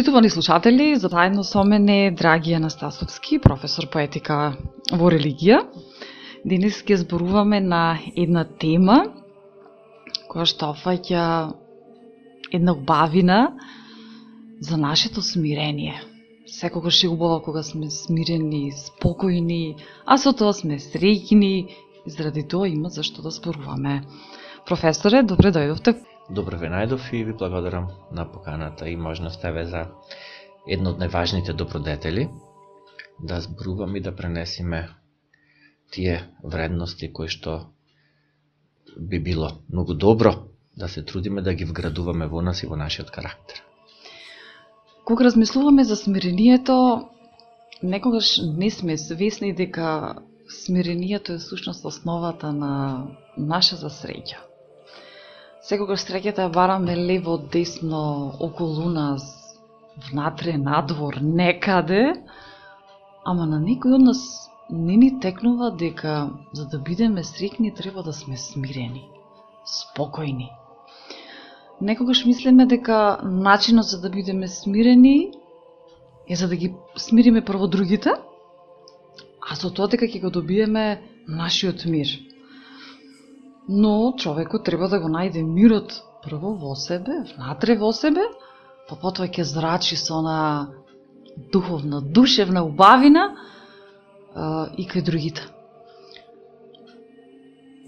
Почитувани 0.00 0.30
слушатели, 0.30 0.96
заедно 0.96 1.44
со 1.44 1.64
мене 1.64 2.10
Драги 2.10 2.52
Анастасовски, 2.52 3.38
професор 3.38 3.84
по 3.92 4.00
етика 4.00 4.56
во 4.96 5.10
религија. 5.12 5.58
Денес 6.40 6.78
ќе 6.88 7.02
зборуваме 7.02 7.60
на 7.60 8.00
една 8.16 8.46
тема 8.48 8.96
која 10.24 10.48
што 10.48 10.72
фаќа 10.72 11.52
една 12.48 12.72
убавина 12.72 13.52
за 14.64 14.80
нашето 14.80 15.20
смирение. 15.20 16.00
Секогаш 16.48 17.04
е 17.04 17.12
убаво 17.12 17.42
кога 17.44 17.62
сме 17.62 17.90
смирени, 17.92 18.72
спокојни, 18.72 19.76
а 20.06 20.16
со 20.16 20.32
тоа 20.32 20.56
сме 20.56 20.80
среќни, 20.80 21.68
и 22.06 22.10
заради 22.10 22.48
тоа 22.48 22.72
има 22.72 22.88
зашто 22.88 23.20
да 23.20 23.28
зборуваме. 23.28 24.00
Професоре, 24.64 25.22
добре 25.22 25.52
дојдовте 25.52 26.00
Добро 26.30 26.58
ве 26.62 26.68
најдов 26.70 27.08
и 27.12 27.24
ви 27.24 27.32
благодарам 27.34 27.88
на 28.12 28.24
поканата 28.32 28.88
и 28.88 28.96
можноста 28.96 29.50
ве 29.52 29.64
за 29.66 29.80
едно 30.70 30.90
од 30.94 31.00
најважните 31.02 31.52
добродетели 31.58 32.28
да 33.18 33.40
зборувам 33.40 33.96
и 33.96 34.00
да 34.00 34.12
пренесиме 34.16 34.88
тие 35.90 36.20
вредности 36.44 37.08
кои 37.12 37.28
што 37.28 37.54
би 38.96 39.18
било 39.18 39.48
многу 39.72 39.94
добро 39.94 40.32
да 40.76 40.88
се 40.88 41.02
трудиме 41.02 41.42
да 41.42 41.54
ги 41.54 41.64
вградуваме 41.64 42.26
во 42.26 42.42
нас 42.42 42.62
и 42.62 42.66
во 42.66 42.76
нашиот 42.76 43.10
карактер. 43.10 43.62
Кога 45.04 45.24
размислуваме 45.24 45.84
за 45.84 45.96
смирението, 45.96 47.08
некогаш 47.82 48.38
не 48.56 48.70
сме 48.70 48.98
свесни 48.98 49.52
дека 49.54 50.14
смирението 50.48 51.32
е 51.32 51.38
сушност 51.38 51.84
основата 51.84 52.52
на 52.52 53.06
наша 53.36 53.76
засреќа. 53.76 54.49
Секогаш 55.60 56.06
среќата 56.06 56.46
ја 56.46 56.52
бараме 56.52 56.94
лево, 56.96 57.36
десно, 57.52 58.32
околу 58.40 58.88
нас, 58.88 59.24
внатре, 60.08 60.54
надвор, 60.56 61.18
некаде, 61.20 62.14
ама 63.28 63.44
на 63.50 63.58
некој 63.60 63.98
од 63.98 64.06
нас 64.06 64.22
не 64.70 64.96
ни 64.96 65.10
текнува 65.20 65.70
дека 65.82 66.30
за 66.56 66.64
да 66.64 66.78
бидеме 66.78 67.24
срекни 67.24 67.74
треба 67.74 68.02
да 68.02 68.12
сме 68.12 68.38
смирени, 68.40 69.04
спокојни. 69.74 70.48
Некогаш 71.80 72.24
мислиме 72.24 72.66
дека 72.66 73.20
начинот 73.22 73.92
за 73.92 74.00
да 74.00 74.10
бидеме 74.10 74.48
смирени 74.48 75.32
е 76.28 76.36
за 76.36 76.48
да 76.48 76.56
ги 76.56 76.74
смириме 76.96 77.44
прво 77.44 77.66
другите, 77.66 78.16
а 79.50 79.56
со 79.56 79.68
тоа 79.68 79.92
дека 79.92 80.08
ќе 80.08 80.24
го 80.24 80.30
добиеме 80.30 81.02
нашиот 81.28 81.84
мир. 81.84 82.29
Но 83.68 84.12
човекот 84.18 84.64
треба 84.64 84.88
да 84.88 85.00
го 85.00 85.08
најде 85.08 85.42
мирот 85.42 86.02
прво 86.24 86.54
во 86.54 86.74
себе, 86.74 87.24
внатре 87.34 87.76
во 87.78 87.92
себе, 87.92 88.26
па 88.88 88.96
потоа 88.96 89.28
ќе 89.28 89.44
зрачи 89.44 89.96
со 89.96 90.20
на 90.22 90.68
духовна, 91.52 92.00
душевна 92.00 92.64
убавина 92.64 93.36
а, 94.34 94.70
и 94.76 94.86
кај 94.86 95.04
другите. 95.04 95.46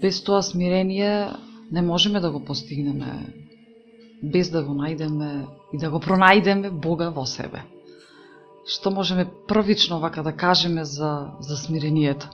Без 0.01 0.21
тоа 0.23 0.41
смирение 0.41 1.31
не 1.71 1.81
можеме 1.81 2.19
да 2.19 2.31
го 2.31 2.43
постигнеме 2.43 3.43
без 4.23 4.49
да 4.49 4.63
го 4.63 4.71
најдеме 4.71 5.47
и 5.73 5.77
да 5.77 5.89
го 5.91 5.99
пронајдеме 5.99 6.71
Бога 6.71 7.09
во 7.11 7.25
себе. 7.27 7.63
Што 8.63 8.93
можеме 8.95 9.25
првично 9.47 9.99
вака 9.99 10.23
да 10.23 10.31
кажеме 10.31 10.85
за, 10.85 11.35
за 11.39 11.57
смирението? 11.57 12.29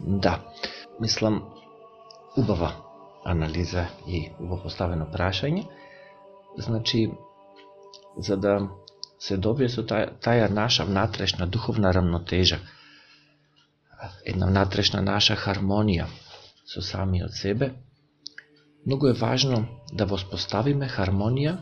Да, 0.00 0.40
мислам, 1.00 1.42
убава 2.36 2.72
анализа 3.24 3.86
и 4.06 4.30
убаво 4.40 4.62
поставено 4.62 5.06
прашање. 5.12 5.66
Значи, 6.58 7.10
за 8.16 8.36
да 8.36 8.68
се 9.18 9.36
добие 9.36 9.68
со 9.68 9.82
таја, 9.82 10.12
таја 10.20 10.48
наша 10.50 10.84
внатрешна 10.84 11.46
духовна 11.46 11.92
рамнотежа, 11.94 12.58
една 14.24 14.46
внатрешна 14.46 15.02
наша 15.02 15.36
хармонија 15.36 16.06
со 16.66 16.82
самиот 16.82 17.32
себе, 17.32 17.72
многу 18.86 19.08
е 19.08 19.12
важно 19.12 19.66
да 19.92 20.06
воспоставиме 20.06 20.88
хармонија 20.88 21.56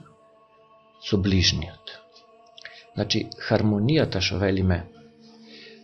со 1.08 1.18
ближниот. 1.18 1.98
Значи, 2.94 3.28
хармонијата 3.48 4.20
што 4.20 4.38
велиме 4.38 4.84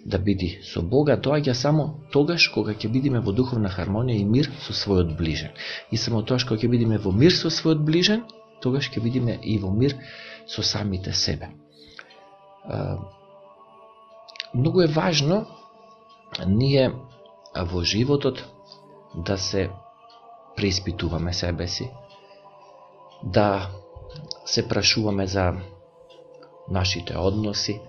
да 0.04 0.18
биде 0.18 0.60
со 0.64 0.82
Бога 0.82 1.16
доаѓа 1.16 1.52
само 1.54 2.00
тогаш 2.12 2.48
кога 2.48 2.72
ќе 2.72 2.88
бидеме 2.88 3.20
во 3.20 3.32
духовна 3.32 3.68
хармонија 3.68 4.20
и 4.20 4.24
мир 4.24 4.50
со 4.64 4.72
својот 4.72 5.16
ближен. 5.16 5.50
И 5.90 5.96
само 5.96 6.22
тогаш 6.22 6.44
кога 6.44 6.60
ќе 6.60 6.70
бидеме 6.70 6.98
во 6.98 7.12
мир 7.12 7.32
со 7.36 7.48
својот 7.48 7.84
ближен, 7.84 8.24
тогаш 8.62 8.90
ќе 8.90 9.02
бидиме 9.02 9.38
и 9.42 9.58
во 9.58 9.70
мир 9.70 9.96
со 10.46 10.62
самите 10.62 11.12
себе. 11.12 11.50
Многу 14.54 14.80
е 14.80 14.86
важно 14.86 15.46
ние 16.46 16.92
во 17.56 17.84
животот 17.84 18.44
да 19.14 19.38
се 19.38 19.70
преиспитуваме 20.56 21.32
себе 21.32 21.68
си, 21.68 21.90
да 23.22 23.70
се 24.44 24.68
прашуваме 24.68 25.26
за 25.26 25.52
нашите 26.70 27.16
односи, 27.16 27.80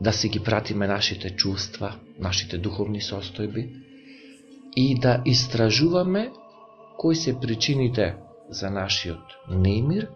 да 0.00 0.12
си 0.12 0.28
ги 0.28 0.40
пратиме 0.40 0.86
нашите 0.86 1.30
чувства, 1.30 1.94
нашите 2.18 2.58
духовни 2.58 3.00
состојби 3.00 3.68
и 4.76 4.94
да 5.00 5.22
истражуваме 5.24 6.30
кои 6.98 7.16
се 7.16 7.40
причините 7.40 8.14
за 8.50 8.70
нашиот 8.70 9.22
немир, 9.50 10.08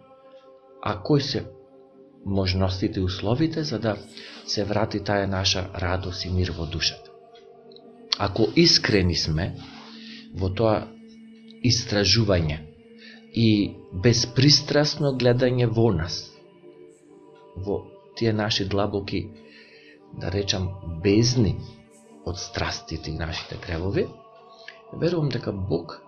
а 0.81 1.01
кои 1.03 1.21
се 1.21 1.45
можностите 2.25 2.99
и 2.99 3.03
условите 3.03 3.63
за 3.63 3.79
да 3.79 3.97
се 4.47 4.63
врати 4.63 4.99
таа 4.99 5.27
наша 5.27 5.69
радост 5.75 6.25
и 6.25 6.29
мир 6.29 6.51
во 6.57 6.65
душата. 6.65 7.11
Ако 8.17 8.47
искрени 8.55 9.15
сме 9.15 9.53
во 10.33 10.49
тоа 10.49 10.87
истражување 11.63 12.57
и 13.33 13.75
безпристрасно 13.93 15.13
гледање 15.13 15.67
во 15.67 15.91
нас, 15.93 16.31
во 17.55 17.83
тие 18.15 18.33
наши 18.33 18.65
длабоки 18.65 19.27
да 20.19 20.31
речам, 20.31 20.69
безни 21.03 21.55
од 22.25 22.39
страстите 22.39 23.11
и 23.11 23.17
нашите 23.17 23.57
гревови, 23.61 24.07
верувам 24.93 25.29
дека 25.29 25.51
Бог 25.51 25.99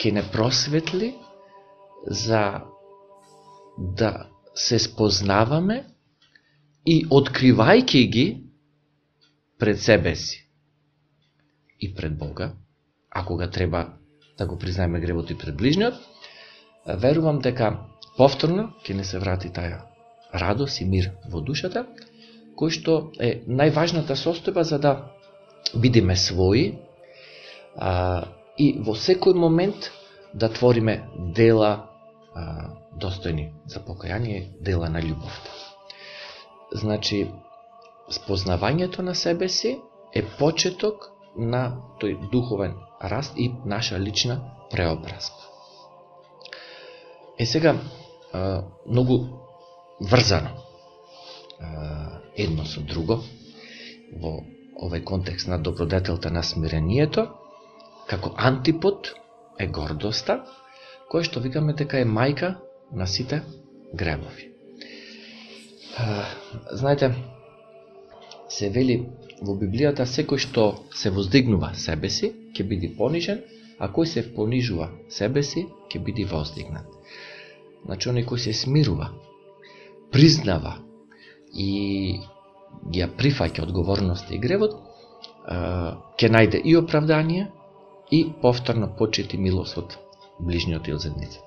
ќе 0.00 0.12
не 0.12 0.22
просветли 0.32 1.14
за 2.06 2.62
да 3.78 4.28
се 4.54 4.78
спознаваме 4.78 5.84
и 6.86 7.02
откривајќи 7.06 8.02
ги 8.12 8.26
пред 9.58 9.80
себе 9.80 10.16
си 10.16 10.42
и 11.80 11.94
пред 11.94 12.18
Бога, 12.18 12.52
а 13.10 13.24
кога 13.24 13.50
треба 13.50 13.98
да 14.38 14.46
го 14.46 14.58
признаеме 14.58 15.00
гревот 15.00 15.30
и 15.30 15.38
пред 15.38 15.56
ближниот, 15.56 15.94
верувам 16.86 17.38
дека 17.38 17.86
повторно 18.16 18.72
ќе 18.82 18.96
не 18.98 19.04
се 19.04 19.18
врати 19.18 19.48
таја 19.48 19.82
радост 20.34 20.80
и 20.80 20.84
мир 20.84 21.12
во 21.30 21.40
душата, 21.40 21.86
кој 22.56 22.70
што 22.76 22.94
е 23.20 23.42
најважната 23.46 24.16
состојба 24.18 24.64
за 24.68 24.78
да 24.78 24.92
бидеме 25.74 26.16
своји 26.16 26.66
а, 27.76 28.24
и 28.58 28.78
во 28.84 28.94
секој 28.94 29.34
момент 29.34 29.90
да 30.34 30.48
твориме 30.48 31.02
дела 31.36 31.72
а, 32.34 32.72
достојни 33.00 33.52
за 33.66 33.80
покаяние, 33.80 34.52
дела 34.60 34.88
на 34.88 35.00
љубовта. 35.00 35.50
Значи, 36.72 37.26
спознавањето 38.10 39.02
на 39.02 39.14
себе 39.14 39.48
си 39.48 39.78
е 40.14 40.22
почеток 40.38 41.10
на 41.36 41.80
тој 42.00 42.30
духовен 42.32 42.74
раст 43.00 43.32
и 43.36 43.50
наша 43.64 43.98
лична 44.00 44.40
преобразба. 44.70 45.40
Е 47.38 47.46
сега, 47.46 47.76
многу 48.86 49.18
врзано 50.00 50.50
едно 52.36 52.64
со 52.64 52.80
друго 52.80 53.20
во 54.12 54.42
овој 54.82 55.04
контекст 55.04 55.48
на 55.48 55.58
добродетелта 55.58 56.30
на 56.30 56.42
смирението, 56.42 57.28
како 58.08 58.32
антипод 58.36 59.12
е 59.60 59.66
гордоста, 59.66 60.42
која 61.10 61.28
што 61.28 61.42
викаме 61.44 61.74
дека 61.76 62.00
е 62.00 62.08
мајка 62.08 62.54
на 62.92 63.06
сите 63.06 63.42
гребови. 63.94 64.48
Знаете, 66.72 67.12
се 68.48 68.70
вели 68.70 68.96
во 69.40 69.56
Библијата 69.60 70.06
секој 70.08 70.40
што 70.40 70.64
се 70.94 71.10
воздигнува 71.10 71.74
себе 71.74 72.10
си, 72.10 72.32
ќе 72.56 72.64
биде 72.68 72.92
понижен, 72.96 73.42
а 73.78 73.88
кој 73.88 74.06
се 74.06 74.22
понижува 74.34 74.90
себе 75.08 75.42
си, 75.42 75.66
ќе 75.90 76.00
биде 76.04 76.24
воздигнат. 76.24 76.86
Значи, 77.84 78.08
оној 78.08 78.24
кој 78.28 78.38
се 78.38 78.52
смирува, 78.56 79.10
признава 80.12 80.78
и 81.52 82.20
ја 82.92 83.08
прифаќа 83.16 83.62
одговорноста 83.62 84.34
и 84.34 84.40
гревот, 84.42 84.76
ќе 86.18 86.30
најде 86.30 86.60
и 86.64 86.76
оправдание 86.76 87.48
и 88.10 88.24
повторно 88.42 88.88
почети 88.98 89.38
милост 89.38 89.78
од 89.78 89.96
ближниот 90.40 90.88
и 90.88 90.92
од. 90.92 91.38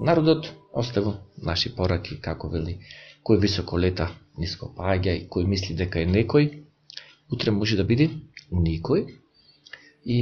Народот 0.00 0.52
оставил 0.72 1.16
наши 1.36 1.74
пораки, 1.74 2.20
како 2.20 2.48
вели, 2.48 2.78
кој 3.24 3.40
високо 3.40 3.76
лета, 3.76 4.10
ниско 4.38 4.70
паѓа 4.76 5.14
и 5.18 5.26
кој 5.28 5.46
мисли 5.46 5.74
дека 5.74 6.00
е 6.00 6.06
некој, 6.06 6.64
утре 7.30 7.50
може 7.50 7.76
да 7.76 7.84
биде 7.84 8.10
никој. 8.52 9.06
И 10.04 10.18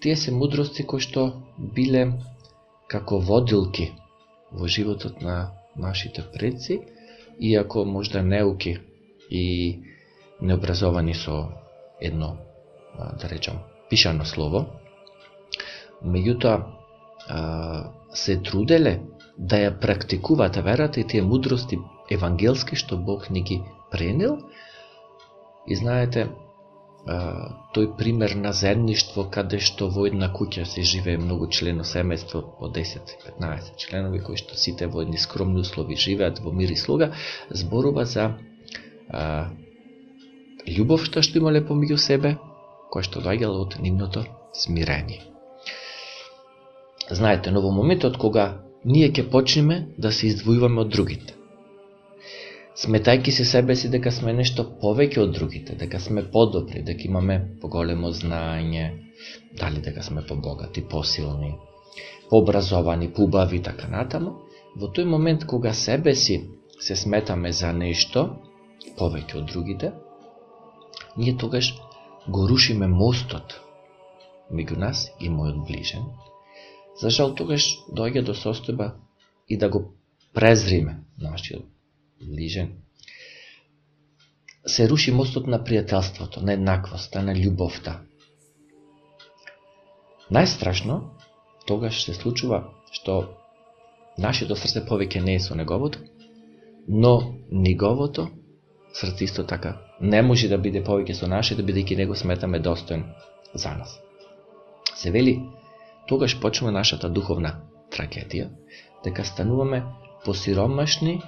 тие 0.00 0.16
се 0.16 0.30
мудрости 0.32 0.86
кои 0.86 1.00
што 1.00 1.42
биле 1.58 2.06
како 2.88 3.18
водилки 3.18 3.90
во 4.52 4.66
животот 4.66 5.20
на 5.20 5.52
нашите 5.76 6.22
предци, 6.32 6.80
иако 7.40 7.84
можда 7.84 8.22
неуки 8.22 8.78
и 9.30 9.78
необразовани 10.40 11.14
со 11.14 11.48
едно, 12.00 12.36
да 13.20 13.28
речам, 13.28 13.58
пишано 13.90 14.24
слово, 14.24 14.66
меѓутоа 16.04 16.64
се 18.14 18.36
труделе 18.42 19.00
да 19.38 19.56
ја 19.56 19.72
практикуваат 19.80 20.56
верата 20.64 21.00
и 21.00 21.06
тие 21.06 21.22
мудрости 21.22 21.78
евангелски 22.10 22.76
што 22.76 22.96
Бог 22.96 23.30
ни 23.30 23.42
ги 23.42 23.62
пренел. 23.90 24.38
И 25.66 25.76
знаете, 25.76 26.28
тој 27.06 27.86
пример 27.96 28.34
на 28.36 28.52
заедништво 28.52 29.24
каде 29.32 29.58
што 29.64 29.88
во 29.88 30.04
една 30.06 30.28
куќа 30.28 30.66
се 30.68 30.82
живее 30.84 31.16
многу 31.18 31.48
члено 31.48 31.84
семејство 31.84 32.42
по 32.58 32.68
10-15 32.68 33.76
членови 33.80 34.20
кои 34.20 34.36
што 34.36 34.56
сите 34.56 34.86
во 34.86 35.02
едни 35.02 35.18
скромни 35.18 35.60
услови 35.60 35.96
живеат 35.96 36.40
во 36.44 36.52
мир 36.52 36.70
и 36.70 36.76
слуга, 36.76 37.12
зборува 37.50 38.04
за 38.04 38.36
а, 39.08 39.48
љубов 40.68 41.08
што 41.08 41.24
имале 41.38 41.64
помеѓу 41.64 41.96
себе, 41.96 42.36
која 42.92 43.08
што 43.08 43.24
доаѓала 43.24 43.64
од 43.64 43.80
нивното 43.80 44.26
смирење. 44.52 45.22
Знаете, 47.10 47.50
но 47.50 47.62
во 47.64 47.72
моментот 47.72 48.18
кога 48.20 48.60
ние 48.84 49.08
ќе 49.08 49.30
почнеме 49.30 49.86
да 49.96 50.12
се 50.12 50.28
издвојуваме 50.28 50.84
од 50.84 50.92
другите, 50.92 51.39
сметајки 52.80 53.30
се 53.30 53.44
себе 53.44 53.74
си 53.76 53.88
дека 53.92 54.10
сме 54.12 54.32
нешто 54.32 54.64
повеќе 54.82 55.20
од 55.24 55.32
другите, 55.36 55.74
дека 55.76 56.00
сме 56.00 56.22
подобри, 56.32 56.80
дека 56.82 57.04
имаме 57.04 57.36
поголемо 57.60 58.12
знаење, 58.16 58.84
дали 59.58 59.82
дека 59.84 60.02
сме 60.02 60.22
побогати, 60.26 60.84
посилни, 60.92 61.52
пообразовани, 62.30 63.10
побави 63.12 63.60
така 63.62 63.88
натаму, 63.92 64.32
во 64.76 64.88
тој 64.88 65.04
момент 65.04 65.44
кога 65.44 65.74
себе 65.74 66.14
си 66.14 66.38
се 66.80 66.96
сметаме 66.96 67.52
за 67.52 67.72
нешто 67.76 68.22
повеќе 68.98 69.42
од 69.42 69.50
другите, 69.52 69.92
ние 71.16 71.36
тогаш 71.36 71.74
го 72.28 72.46
рушиме 72.48 72.88
мостот 72.88 73.58
меѓу 74.50 74.78
нас 74.78 75.04
и 75.20 75.28
мојот 75.28 75.66
ближен. 75.66 76.08
За 77.00 77.10
жал 77.10 77.34
тогаш 77.36 77.66
доаѓа 77.92 78.24
до 78.30 78.36
состојба 78.38 78.92
и 79.48 79.60
да 79.60 79.68
го 79.68 79.84
презриме 80.34 80.96
нашиот 81.18 81.69
ближен, 82.20 82.72
се 84.66 84.88
руши 84.88 85.12
мостот 85.12 85.46
на 85.46 85.58
пријателството, 85.64 86.42
на 86.42 86.52
еднаквоста, 86.52 87.22
на 87.22 87.34
љубовта. 87.34 88.00
Најстрашно, 90.30 91.00
тогаш 91.66 92.04
се 92.04 92.14
случува 92.14 92.64
што 92.92 93.36
нашето 94.18 94.56
срце 94.56 94.82
повеќе 94.86 95.22
не 95.24 95.38
е 95.38 95.40
со 95.40 95.54
неговото, 95.54 95.98
но 96.88 97.34
неговото 97.50 98.28
срце 98.92 99.24
исто 99.24 99.46
така 99.46 99.78
не 100.00 100.22
може 100.22 100.48
да 100.48 100.58
биде 100.58 100.82
повеќе 100.84 101.14
со 101.14 101.26
нашето, 101.26 101.62
бидејќи 101.62 101.96
него 101.96 102.14
сметаме 102.14 102.58
достоен 102.58 103.04
за 103.54 103.74
нас. 103.74 103.98
Се 104.94 105.10
вели, 105.10 105.40
тогаш 106.08 106.38
почнува 106.40 106.72
нашата 106.72 107.08
духовна 107.08 107.60
трагедија, 107.90 108.48
дека 109.04 109.24
стануваме 109.24 109.84
посиромашни 110.24 111.20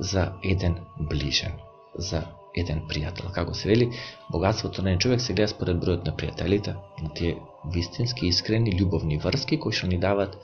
за 0.00 0.32
еден 0.42 0.76
ближен, 0.98 1.52
за 1.94 2.24
еден 2.56 2.82
пријател. 2.88 3.30
Како 3.34 3.54
се 3.54 3.68
вели, 3.68 3.90
богатството 4.32 4.82
на 4.82 4.90
еден 4.90 5.00
човек 5.00 5.20
се 5.20 5.34
гледа 5.34 5.52
според 5.52 5.78
бројот 5.82 6.06
на 6.06 6.16
пријателите, 6.16 6.74
на 7.02 7.12
тие 7.14 7.36
вистински, 7.74 8.26
искрени, 8.26 8.74
љубовни 8.74 9.20
врски 9.22 9.60
кои 9.60 9.76
што 9.76 9.86
ни 9.86 10.00
дават 10.00 10.36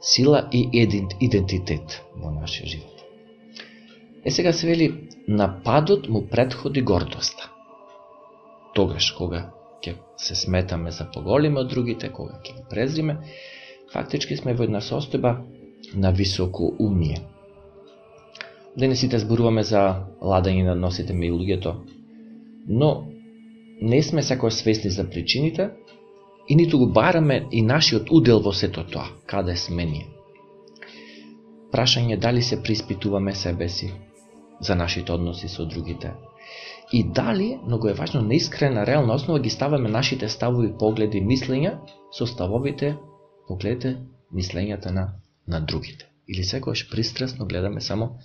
сила 0.00 0.46
и 0.52 0.68
идентитет 1.20 2.02
во 2.14 2.30
нашиот 2.30 2.68
живот. 2.68 3.04
Е 4.24 4.30
сега 4.30 4.52
се 4.52 4.66
вели, 4.66 5.08
нападот 5.28 6.08
му 6.08 6.26
предходи 6.28 6.82
гордоста. 6.82 7.50
Тогаш 8.74 9.10
кога 9.10 9.50
ќе 9.82 9.94
се 10.16 10.34
сметаме 10.34 10.90
за 10.90 11.08
поголиме 11.14 11.60
од 11.64 11.70
другите, 11.70 12.12
кога 12.12 12.38
ќе 12.44 12.68
презриме, 12.70 13.18
фактички 13.92 14.36
сме 14.36 14.54
во 14.54 14.68
една 14.68 14.80
состојба 14.84 15.38
на 15.94 16.10
високо 16.12 16.74
умие, 16.78 17.22
Да 18.78 18.82
Денес 18.84 19.00
сите 19.00 19.18
зборуваме 19.18 19.62
за 19.66 19.80
ладање 20.22 20.62
на 20.62 20.74
носите 20.78 21.12
и 21.12 21.30
луѓето, 21.34 21.72
но 22.68 22.90
не 23.82 23.98
сме 24.02 24.22
секој 24.22 24.54
свесни 24.54 24.90
за 24.90 25.02
причините 25.10 25.70
и 26.48 26.54
ниту 26.54 26.78
го 26.78 26.86
бараме 26.86 27.48
и 27.50 27.62
нашиот 27.62 28.06
удел 28.10 28.38
во 28.38 28.52
сето 28.52 28.84
тоа, 28.86 29.08
каде 29.26 29.56
сме 29.56 29.84
ние. 29.84 30.06
Прашање 31.72 32.20
дали 32.22 32.42
се 32.42 32.62
приспитуваме 32.62 33.34
себе 33.34 33.68
си 33.68 33.90
за 34.60 34.74
нашите 34.74 35.12
односи 35.12 35.48
со 35.48 35.66
другите. 35.66 36.12
И 36.92 37.02
дали, 37.02 37.58
многу 37.66 37.88
е 37.88 37.94
важно, 37.94 38.22
на 38.22 38.34
искрена, 38.34 38.86
реална 38.86 39.14
основа 39.14 39.40
ги 39.40 39.50
ставаме 39.50 39.88
нашите 39.88 40.28
ставови, 40.28 40.70
погледи, 40.78 41.18
мислења 41.20 41.80
со 42.12 42.26
ставовите, 42.26 42.94
погледите, 43.48 43.96
мислењата 44.34 44.90
на, 44.90 45.08
на 45.48 45.60
другите. 45.60 46.06
Или 46.28 46.44
секојаш 46.44 46.90
пристрасно 46.90 47.46
гледаме 47.46 47.80
само 47.80 48.18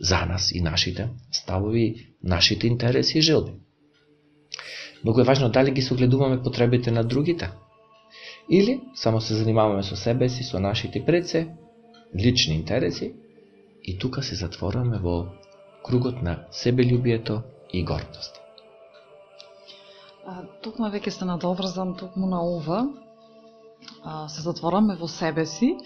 за 0.00 0.26
нас 0.26 0.52
и 0.52 0.60
нашите 0.60 1.08
ставови, 1.32 2.06
нашите 2.22 2.66
интереси 2.66 3.18
и 3.18 3.22
желби. 3.22 3.52
Многу 5.04 5.20
е 5.20 5.24
важно 5.24 5.48
дали 5.48 5.70
ги 5.70 5.82
согледуваме 5.82 6.42
потребите 6.42 6.90
на 6.90 7.04
другите, 7.04 7.50
или 8.50 8.80
само 8.94 9.20
се 9.20 9.34
занимаваме 9.34 9.82
со 9.82 9.96
себе 9.96 10.28
си, 10.28 10.44
со 10.44 10.60
нашите 10.60 11.04
предсе, 11.04 11.48
лични 12.16 12.54
интереси, 12.54 13.14
и 13.84 13.98
тука 13.98 14.22
се 14.22 14.34
затвораме 14.34 14.98
во 14.98 15.26
кругот 15.84 16.22
на 16.22 16.44
себелюбието 16.50 17.42
и 17.72 17.84
гордост. 17.84 18.40
Токму 20.64 20.88
веќе 20.88 21.12
се 21.12 21.24
надоврзам 21.28 21.96
токму 22.00 22.26
на 22.26 22.40
ова. 22.40 22.88
А, 24.02 24.28
се 24.28 24.40
затвораме 24.40 24.96
во 24.96 25.08
себе 25.08 25.44
си 25.46 25.76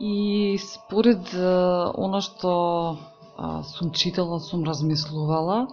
и 0.00 0.58
според 0.60 1.32
а, 1.34 1.92
оно 1.96 2.20
што 2.20 2.52
а, 3.40 3.62
сум 3.62 3.90
читала, 3.90 4.40
сум 4.40 4.64
размислувала, 4.64 5.68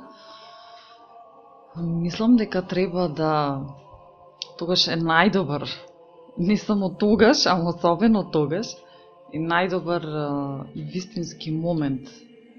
мислам 1.76 2.36
дека 2.36 2.62
треба 2.68 3.10
да 3.10 3.62
тогаш 4.58 4.88
е 4.88 4.96
најдобар, 4.96 5.68
не 6.38 6.58
само 6.58 6.90
тогаш, 6.90 7.46
а 7.46 7.60
особено 7.60 8.24
тогаш, 8.32 8.72
е 9.34 9.40
најдобар 9.40 10.04
а, 10.06 10.66
и 10.76 10.84
вистински 10.84 11.52
момент 11.52 12.08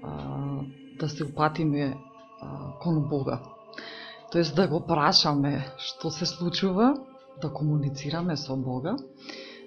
а, 0.03 0.61
да 0.99 1.09
се 1.09 1.23
упатиме 1.23 1.97
а, 2.41 2.77
кон 2.79 3.09
Бога. 3.09 3.41
Тоест 4.31 4.55
да 4.55 4.67
го 4.67 4.85
прашаме 4.85 5.65
што 5.77 6.11
се 6.11 6.25
случува, 6.25 6.93
да 7.41 7.49
комуницираме 7.49 8.37
со 8.37 8.55
Бога. 8.55 8.97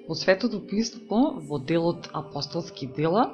Во 0.09 0.15
Светото 0.15 0.61
Писмо, 0.61 1.41
во 1.49 1.59
делот 1.59 2.11
Апостолски 2.13 2.87
дела, 2.87 3.31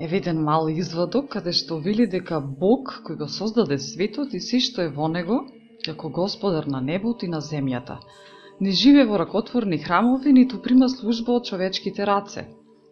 е 0.00 0.06
виден 0.06 0.42
мал 0.44 0.68
изводок, 0.68 1.28
каде 1.32 1.52
што 1.52 1.78
вели 1.80 2.06
дека 2.06 2.40
Бог, 2.40 2.92
кој 3.06 3.16
го 3.22 3.28
создаде 3.28 3.78
светот 3.78 4.34
и 4.34 4.40
си 4.40 4.60
што 4.60 4.82
е 4.82 4.92
во 4.92 5.08
него, 5.08 5.38
како 5.84 6.10
господар 6.10 6.66
на 6.66 6.80
небото 6.80 7.26
и 7.26 7.32
на 7.32 7.40
земјата, 7.40 7.96
не 8.60 8.72
живе 8.72 9.04
во 9.04 9.18
ракотворни 9.18 9.78
храмови, 9.78 10.32
ниту 10.32 10.60
прима 10.62 10.88
служба 10.88 11.38
од 11.40 11.48
човечките 11.48 12.06
раце, 12.06 12.46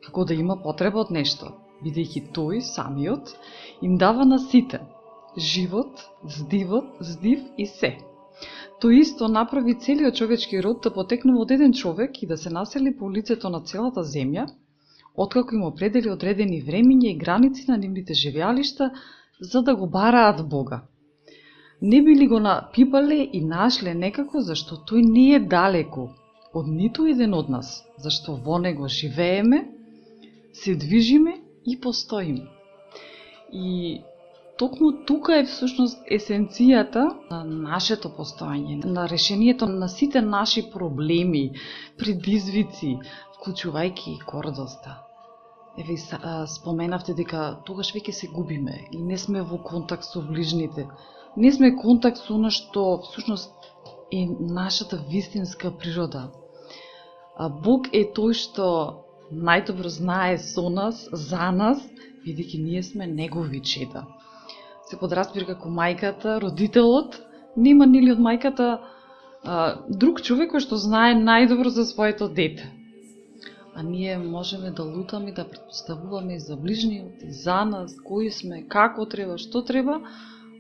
како 0.07 0.25
да 0.25 0.35
има 0.35 0.57
потреба 0.63 1.05
од 1.05 1.13
нешто, 1.19 1.53
бидејќи 1.85 2.25
тој 2.37 2.61
самиот 2.73 3.37
им 3.83 3.97
дава 3.99 4.25
на 4.25 4.39
сите, 4.39 4.81
живот, 5.37 6.05
здивот, 6.25 7.01
здив 7.01 7.41
и 7.59 7.67
се. 7.67 7.97
Тој 8.81 9.01
исто 9.01 9.29
направи 9.29 9.77
целиот 9.81 10.17
човечки 10.17 10.61
род 10.61 10.83
да 10.85 10.93
потекнува 10.93 11.45
од 11.45 11.51
еден 11.57 11.73
човек 11.73 12.23
и 12.23 12.27
да 12.27 12.37
се 12.37 12.51
насели 12.51 12.97
по 12.97 13.11
лицето 13.11 13.51
на 13.51 13.61
целата 13.61 14.05
земја, 14.05 14.49
откако 15.15 15.55
им 15.55 15.63
определи 15.63 16.11
одредени 16.11 16.63
времиња 16.63 17.11
и 17.11 17.19
граници 17.19 17.65
на 17.69 17.77
нивните 17.77 18.15
живеалишта, 18.15 18.91
за 19.41 19.63
да 19.63 19.77
го 19.77 19.87
бараат 19.87 20.49
Бога. 20.49 20.83
Не 21.83 22.03
били 22.03 22.27
го 22.27 22.41
напипале 22.41 23.29
и 23.33 23.41
нашле 23.45 23.95
некако, 23.95 24.41
зашто 24.41 24.77
тој 24.89 25.03
не 25.05 25.35
е 25.37 25.41
далеку 25.41 26.09
од 26.55 26.67
ниту 26.71 27.07
еден 27.11 27.35
од 27.35 27.49
нас, 27.51 27.83
зашто 27.99 28.37
во 28.47 28.59
него 28.59 28.89
живееме, 28.89 29.65
се 30.53 30.75
движиме 30.75 31.41
и 31.67 31.81
постоиме. 31.81 32.47
И 33.53 34.01
токму 34.59 34.93
тука 35.07 35.39
е 35.39 35.47
всушност 35.47 35.99
есенцијата 36.11 37.05
на 37.31 37.43
нашето 37.45 38.09
постоење, 38.09 38.85
на 38.85 39.09
решението 39.09 39.67
на 39.67 39.89
сите 39.89 40.23
наши 40.23 40.63
проблеми, 40.71 41.51
предизвици, 41.99 42.99
вклучувајќи 43.35 44.15
и 44.15 44.21
гордоста. 44.31 45.04
Еве 45.77 45.97
споменавте 46.47 47.15
дека 47.19 47.59
тогаш 47.67 47.91
веќе 47.95 48.13
се 48.15 48.29
губиме 48.31 48.77
и 48.93 48.99
не 49.03 49.19
сме 49.19 49.43
во 49.43 49.59
контакт 49.59 50.07
со 50.07 50.21
ближните. 50.23 50.87
Не 51.37 51.51
сме 51.53 51.75
контакт 51.75 52.19
со 52.23 52.35
она 52.35 52.51
што 52.51 53.01
всушност 53.03 53.51
е 54.13 54.27
нашата 54.41 54.97
вистинска 55.11 55.71
природа. 55.71 56.31
А 57.37 57.49
Бог 57.49 57.89
е 57.93 58.05
тој 58.07 58.39
што 58.39 58.67
најдобро 59.33 59.91
знае 59.91 60.39
со 60.39 60.69
нас, 60.71 61.09
за 61.11 61.51
нас, 61.51 61.83
бидејќи 62.23 62.63
ние 62.63 62.83
сме 62.83 63.07
негови 63.07 63.61
чеда. 63.61 64.07
Се 64.87 64.97
подразбира 65.01 65.47
како 65.47 65.69
мајката, 65.69 66.39
родителот, 66.39 67.19
нема 67.57 67.87
нели 67.87 68.13
од 68.15 68.23
мајката 68.23 68.79
а, 68.79 69.83
друг 69.89 70.23
човек 70.23 70.55
кој 70.55 70.63
што 70.63 70.79
знае 70.79 71.19
најдобро 71.19 71.75
за 71.75 71.85
своето 71.91 72.29
дете. 72.29 72.71
А 73.77 73.83
ние 73.83 74.19
можеме 74.19 74.71
да 74.71 74.83
лутаме, 74.83 75.33
да 75.33 75.49
предпоставуваме 75.51 76.39
за 76.39 76.57
ближниот, 76.57 77.23
и 77.23 77.33
за 77.33 77.65
нас, 77.65 77.97
кои 78.05 78.31
сме, 78.31 78.63
како 78.69 79.07
треба, 79.07 79.39
што 79.39 79.65
треба, 79.67 80.01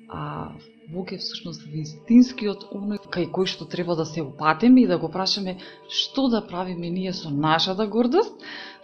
а 0.08 0.50
Бог 0.92 1.12
е 1.12 1.18
всушност 1.18 1.62
вистинскиот 1.64 2.66
оној 2.76 2.98
кај 3.08 3.30
кој 3.32 3.48
што 3.48 3.64
треба 3.64 3.94
да 3.96 4.04
се 4.04 4.20
упатиме 4.22 4.82
и 4.82 4.86
да 4.86 4.98
го 4.98 5.08
прашаме 5.08 5.56
што 5.88 6.28
да 6.28 6.42
правиме 6.44 6.90
ние 6.90 7.12
со 7.12 7.30
нашата 7.30 7.86
гордост, 7.86 8.34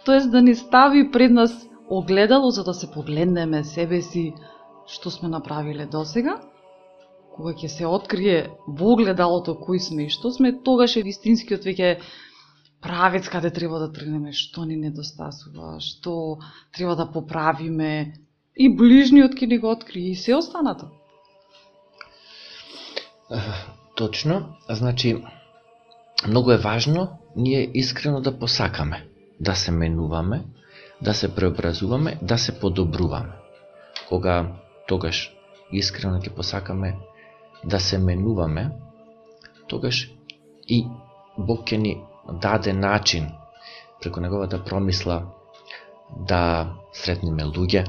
тоест 0.05 0.31
да 0.31 0.41
ни 0.41 0.55
стави 0.55 1.11
пред 1.11 1.31
нас 1.31 1.53
огледало 1.89 2.49
за 2.49 2.63
да 2.63 2.73
се 2.73 2.91
погледнеме 2.91 3.63
себе 3.63 4.01
си 4.01 4.33
што 4.87 5.11
сме 5.11 5.29
направиле 5.29 5.85
досега. 5.85 6.39
Кога 7.35 7.53
ќе 7.53 7.67
се 7.67 7.85
открие 7.85 8.49
во 8.67 8.95
огледалото 8.95 9.55
кои 9.55 9.79
сме 9.79 10.09
и 10.09 10.09
што 10.09 10.31
сме, 10.31 10.57
тогаш 10.57 10.97
е 10.97 11.05
вистинскиот 11.05 11.63
веќе 11.63 11.99
правец 12.81 13.29
каде 13.29 13.51
треба 13.51 13.79
да 13.79 13.91
тргнеме, 13.91 14.33
што 14.33 14.65
ни 14.65 14.75
недостасува, 14.75 15.79
што 15.79 16.39
треба 16.73 16.95
да 16.95 17.05
поправиме, 17.05 18.13
и 18.55 18.69
ближниот 18.69 19.37
ќе 19.37 19.47
ни 19.47 19.57
го 19.57 19.71
открие 19.71 20.11
и 20.11 20.15
се 20.15 20.35
останато. 20.35 20.89
Точно, 23.95 24.55
значи, 24.69 25.23
многу 26.27 26.51
е 26.51 26.57
важно 26.57 27.17
ние 27.35 27.71
искрено 27.73 28.21
да 28.21 28.39
посакаме, 28.39 29.07
да 29.39 29.55
се 29.55 29.71
менуваме, 29.71 30.43
да 31.01 31.13
се 31.13 31.35
преобразуваме, 31.35 32.19
да 32.21 32.37
се 32.37 32.59
подобруваме. 32.59 33.33
Кога 34.09 34.47
тогаш 34.87 35.31
искрено 35.71 36.19
ќе 36.19 36.35
посакаме 36.35 36.95
да 37.63 37.79
се 37.79 37.97
менуваме, 37.97 38.71
тогаш 39.67 40.11
и 40.67 40.85
Бог 41.37 41.63
ќе 41.63 41.77
ни 41.77 41.97
даде 42.29 42.73
начин 42.73 43.31
преку 44.01 44.19
неговата 44.19 44.57
да 44.57 44.63
промисла 44.63 45.23
да 46.27 46.73
сретнеме 46.93 47.43
луѓе, 47.43 47.85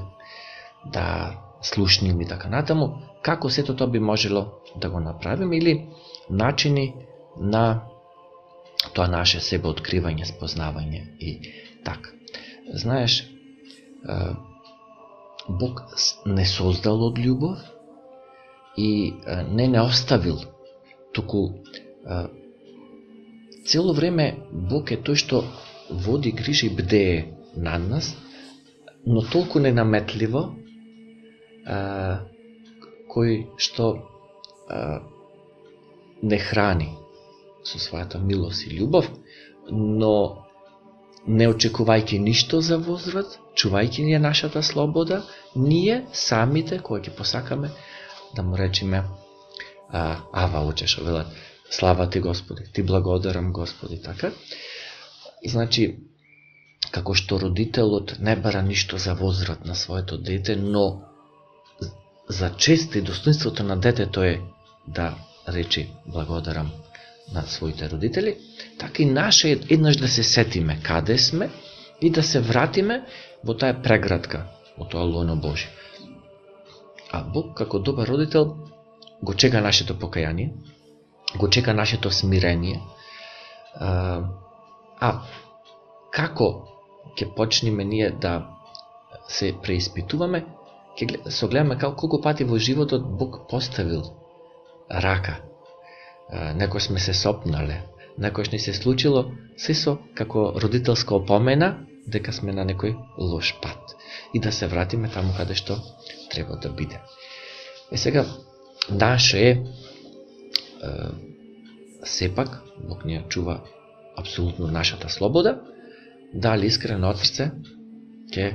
да 0.86 1.36
слушниме 1.62 2.22
и 2.22 2.28
така 2.28 2.48
натаму, 2.48 3.02
како 3.22 3.50
сето 3.50 3.76
тоа 3.76 3.90
би 3.90 3.98
можело 3.98 4.46
да 4.76 4.90
го 4.90 5.00
направиме 5.00 5.56
или 5.56 5.88
начини 6.30 6.94
на 7.40 7.82
тоа 8.94 9.06
наше 9.08 9.40
себе 9.40 9.68
откривање, 9.68 10.26
спознавање 10.26 11.02
и 11.18 11.52
така. 11.84 12.10
Знаеш, 12.74 13.24
Бог 15.48 15.82
не 16.26 16.44
создал 16.46 17.02
од 17.08 17.18
љубов 17.18 17.58
и 18.76 19.14
не 19.50 19.68
не 19.68 19.80
оставил, 19.80 20.38
туку 21.12 21.50
цело 23.64 23.92
време 23.92 24.36
Бог 24.52 24.90
е 24.90 24.98
тој 24.98 25.16
што 25.16 25.44
води 25.90 26.32
грижи 26.32 26.68
бдее 26.68 27.34
над 27.56 27.88
нас, 27.88 28.16
но 29.06 29.22
толку 29.22 29.58
ненаметливо, 29.58 30.54
кој 33.12 33.32
што 33.56 33.86
а, 34.68 35.00
не 36.22 36.38
храни 36.38 36.94
со 37.64 37.78
својата 37.78 38.18
милост 38.18 38.66
и 38.66 38.78
љубов, 38.78 39.10
но 39.70 40.42
не 41.26 41.46
очекувајќи 41.46 42.18
ништо 42.18 42.60
за 42.60 42.78
возврат, 42.78 43.38
чувајќи 43.54 44.04
ние 44.04 44.18
нашата 44.18 44.62
слобода, 44.62 45.22
ние 45.54 46.06
самите, 46.12 46.78
кои 46.78 47.00
ќе 47.00 47.14
посакаме, 47.16 47.70
да 48.34 48.42
му 48.42 48.56
речеме 48.56 49.04
а, 49.90 50.16
Ава 50.32 50.64
учеш, 50.66 50.98
велат, 50.98 51.26
слава 51.72 52.10
ти 52.10 52.20
Господи, 52.20 52.62
ти 52.72 52.82
благодарам 52.82 53.52
Господи, 53.52 54.02
така. 54.02 54.32
Значи, 55.46 55.96
како 56.92 57.14
што 57.14 57.38
родителот 57.40 58.16
не 58.20 58.36
бара 58.36 58.62
ништо 58.62 58.98
за 58.98 59.14
возврат 59.14 59.64
на 59.64 59.74
своето 59.74 60.18
дете, 60.18 60.56
но 60.56 61.02
за 62.28 62.50
чест 62.56 62.94
и 62.94 63.00
достоинството 63.00 63.62
на 63.64 63.76
детето 63.76 64.22
е 64.22 64.40
да 64.88 65.14
речи 65.48 65.88
благодарам 66.06 66.70
на 67.32 67.42
своите 67.42 67.90
родители, 67.90 68.36
така 68.78 69.02
и 69.02 69.06
наше 69.06 69.52
е 69.52 69.60
еднаш 69.70 69.96
да 69.96 70.08
се 70.08 70.22
сетиме 70.22 70.80
каде 70.82 71.18
сме 71.18 71.50
и 72.00 72.10
да 72.10 72.22
се 72.22 72.40
вратиме 72.40 73.04
во 73.44 73.54
таа 73.56 73.78
преградка, 73.82 74.44
во 74.78 74.84
тоа 74.84 75.06
лоно 75.08 75.36
Божие. 75.36 75.70
А 77.12 77.22
Бог, 77.24 77.56
како 77.56 77.78
добар 77.78 78.08
родител, 78.08 78.56
го 79.22 79.34
чека 79.34 79.60
нашето 79.60 79.98
покаяние, 79.98 80.52
го 81.38 81.48
чека 81.50 81.74
нашето 81.74 82.10
смирение. 82.10 82.80
А, 83.74 84.20
а 85.00 85.12
како 86.10 86.48
ќе 87.16 87.28
почнеме 87.36 87.84
ние 87.84 88.10
да 88.10 88.34
се 89.28 89.52
преиспитуваме, 89.62 90.44
ќе 90.98 91.30
согледаме 91.30 91.78
како 91.78 91.96
колку 91.96 92.20
пати 92.20 92.44
во 92.44 92.58
животот 92.58 93.06
Бог 93.18 93.40
поставил 93.48 94.04
рака. 94.90 95.38
Некој 96.32 96.80
сме 96.88 97.00
се 97.00 97.14
сопнале, 97.14 97.82
некој 98.20 98.52
ни 98.52 98.58
се 98.58 98.72
случило 98.72 99.24
се 99.56 99.74
со 99.74 99.98
како 100.14 100.52
родителска 100.62 101.14
опомена 101.16 101.74
дека 102.06 102.32
сме 102.32 102.52
на 102.52 102.64
некој 102.68 102.94
лош 103.18 103.54
пат 103.62 103.96
и 104.34 104.40
да 104.40 104.52
се 104.52 104.66
вратиме 104.66 105.08
таму 105.08 105.34
каде 105.36 105.54
што 105.54 105.78
треба 106.30 106.56
да 106.56 106.68
биде. 106.68 107.00
Е 107.92 107.96
сега, 107.96 108.24
наше 108.90 109.48
е 109.50 109.62
сепак, 112.04 112.62
Бог 112.88 113.04
ни 113.04 113.24
чува 113.28 113.60
апсолутно 114.16 114.66
нашата 114.66 115.08
слобода, 115.08 115.60
дали 116.34 116.66
искрено 116.66 117.10
од 117.12 117.20
срце 117.20 117.50
ќе 118.32 118.46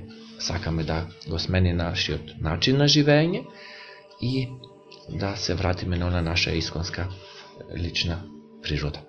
сакаме 0.41 0.83
да 0.83 1.05
го 1.29 1.39
смени 1.39 1.73
нашиот 1.73 2.37
начин 2.41 2.77
на 2.77 2.87
живење 2.87 3.45
и 4.21 4.47
да 5.09 5.35
се 5.35 5.55
вратиме 5.55 5.97
на 5.97 6.07
она 6.07 6.21
наша 6.21 6.51
исконска 6.51 7.07
лична 7.75 8.21
природа. 8.61 9.01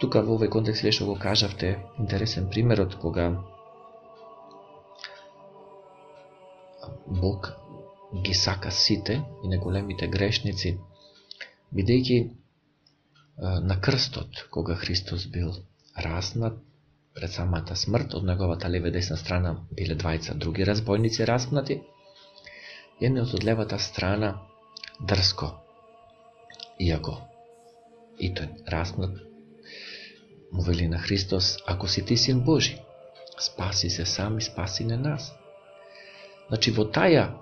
Тука 0.00 0.22
во 0.22 0.38
овој 0.38 0.48
контекст 0.48 0.86
што 0.90 1.06
го 1.06 1.14
кажавте, 1.18 1.78
интересен 1.98 2.48
примерот 2.50 2.94
кога 2.98 3.38
Бог 7.06 7.52
ги 8.24 8.34
сака 8.34 8.70
сите 8.70 9.22
и 9.44 9.48
неголемите 9.48 10.06
грешници, 10.06 10.78
бидејќи 11.72 12.18
на 13.68 13.80
крстот, 13.80 14.44
кога 14.50 14.76
Христос 14.76 15.26
бил 15.26 15.54
разнат, 15.96 16.60
пред 17.14 17.32
самата 17.32 17.76
смрт, 17.76 18.14
од 18.14 18.24
неговата 18.24 18.68
лева 18.68 18.88
и 18.88 18.94
десна 18.94 19.16
страна 19.20 19.56
биле 19.76 19.96
двајца 19.96 20.34
други 20.34 20.64
разбойници 20.64 21.26
распнати, 21.28 21.80
едниот 23.00 23.34
од 23.34 23.44
левата 23.44 23.78
страна 23.78 24.34
дрско, 25.00 25.50
иако 26.80 27.18
и 28.18 28.30
тој 28.32 28.64
распнат, 28.72 29.18
му 30.52 30.62
вели 30.62 30.88
на 30.88 30.98
Христос, 30.98 31.56
ако 31.66 31.88
си 31.88 32.04
ти 32.06 32.16
син 32.16 32.40
Божи, 32.40 32.76
спаси 33.40 33.90
се 33.90 34.06
сам 34.06 34.38
и 34.38 34.42
спаси 34.42 34.84
не 34.84 34.96
нас. 34.96 35.32
Значи, 36.48 36.70
во 36.70 36.84
таја 36.84 37.32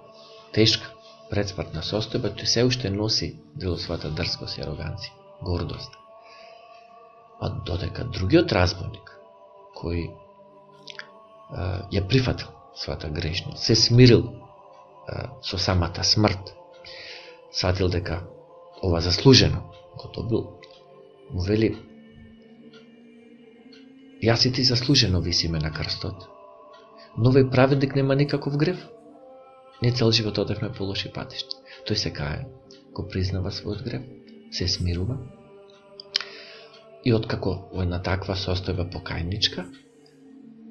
тешка 0.55 0.87
предсмртна 1.31 1.83
состојба, 1.87 2.33
тој 2.35 2.49
се 2.51 2.65
уште 2.67 2.91
носи 2.91 3.35
дел 3.55 3.77
од 3.77 3.83
својата 3.83 4.11
дрскост 4.15 4.59
и 4.59 4.65
ароганција, 4.65 5.15
гордост. 5.47 5.97
А 7.41 7.49
додека 7.67 8.05
другиот 8.05 8.53
разбойник, 8.53 9.13
кој 9.79 10.09
а, 10.11 11.87
ја 11.93 12.07
прифатил 12.09 12.51
својата 12.77 13.13
грешност, 13.15 13.63
се 13.63 13.75
смирил 13.75 14.27
а, 15.07 15.31
со 15.43 15.59
самата 15.59 16.05
смрт, 16.05 16.55
сватил 17.53 17.89
дека 17.89 18.23
ова 18.83 19.01
заслужено 19.01 19.63
го 19.97 20.11
добил, 20.15 20.51
му 21.31 21.43
вели 21.43 21.77
Јас 24.21 24.45
и 24.47 24.53
ти 24.53 24.63
заслужено 24.65 25.21
висиме 25.21 25.59
на 25.59 25.71
крстот. 25.73 26.27
Но 27.17 27.31
овој 27.31 27.47
праведник 27.51 27.95
нема 27.97 28.15
никаков 28.15 28.57
грев. 28.61 28.83
Не 29.83 29.93
цел 29.93 30.13
живот 30.13 30.39
одевме 30.39 30.73
по 30.73 30.85
лоши 30.85 31.13
патишти. 31.13 31.57
Тој 31.89 31.95
се 31.97 32.11
кае, 32.13 32.47
го 32.95 33.07
признава 33.09 33.51
својот 33.51 33.85
грев, 33.85 34.03
се 34.53 34.69
смирува. 34.69 35.17
И 37.05 37.15
откако 37.17 37.55
во 37.73 37.83
една 37.83 38.03
таква 38.05 38.37
состојба 38.37 38.91
покајничка, 38.93 39.65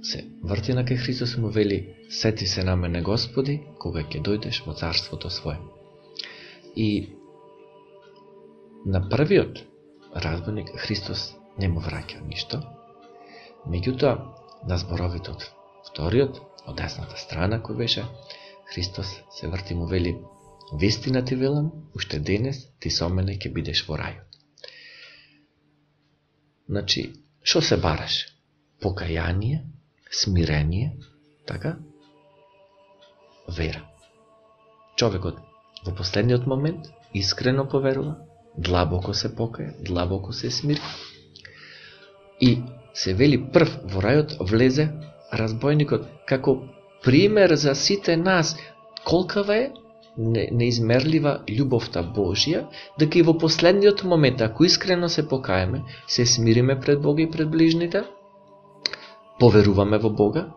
се 0.04 0.26
врти 0.44 0.78
на 0.78 0.86
кај 0.86 1.02
Христос 1.06 1.38
му 1.38 1.50
вели, 1.50 1.96
сети 2.10 2.48
се 2.48 2.64
на 2.64 2.76
мене 2.76 3.02
Господи, 3.02 3.60
кога 3.80 4.06
ќе 4.06 4.22
дојдеш 4.22 4.62
во 4.66 4.74
царството 4.74 5.30
свое. 5.30 5.58
И 6.76 7.10
на 8.86 9.02
првиот 9.10 9.64
разбойник 10.16 10.76
Христос 10.78 11.34
не 11.58 11.68
му 11.68 11.82
враќа 11.82 12.22
ништо, 12.28 12.62
Меѓутоа, 13.68 14.14
на 14.68 14.78
зборовите 14.80 15.34
од 15.34 15.44
вториот, 15.90 16.40
од 16.68 16.78
десната 16.80 17.18
страна 17.20 17.60
кој 17.64 17.78
беше, 17.82 18.06
Христос 18.74 19.22
се 19.32 19.48
врти 19.48 19.74
му 19.74 19.88
вели, 19.88 20.18
вистина 20.74 21.26
ти 21.26 21.36
велам, 21.36 21.72
уште 21.96 22.20
денес 22.20 22.68
ти 22.80 22.90
со 22.90 23.10
мене 23.10 23.38
ќе 23.38 23.50
бидеш 23.54 23.82
во 23.88 23.98
рајот. 23.98 24.38
Значи, 26.70 27.04
што 27.42 27.62
се 27.66 27.78
бараш? 27.82 28.28
Покаяние, 28.82 29.66
смирение, 30.12 30.94
така? 31.48 31.80
Вера. 33.50 33.82
Човекот 34.96 35.40
во 35.86 35.96
последниот 35.96 36.46
момент 36.46 36.92
искрено 37.14 37.66
поверува, 37.68 38.20
длабоко 38.58 39.14
се 39.14 39.34
покаја, 39.36 39.74
длабоко 39.82 40.34
се 40.34 40.52
смири 40.52 40.82
и 42.40 42.62
се 42.94 43.14
вели 43.14 43.40
прв 43.52 43.80
во 43.94 44.02
рајот 44.06 44.38
влезе 44.46 44.92
разбойникот 45.32 46.06
како 46.28 46.60
пример 47.04 47.56
за 47.56 47.76
сите 47.76 48.18
нас 48.18 48.58
колкава 49.06 49.58
е 49.58 49.72
неизмерлива 50.52 51.40
љубовта 51.48 52.04
Божја, 52.04 52.66
дека 53.00 53.20
и 53.20 53.24
во 53.24 53.38
последниот 53.40 54.04
момент, 54.04 54.42
ако 54.42 54.66
искрено 54.66 55.10
се 55.10 55.28
покаеме, 55.28 55.84
се 56.08 56.26
смириме 56.26 56.80
пред 56.80 57.02
Бога 57.02 57.22
и 57.22 57.32
пред 57.32 57.50
ближните, 57.52 58.04
поверуваме 59.40 59.98
во 59.98 60.10
Бога 60.10 60.50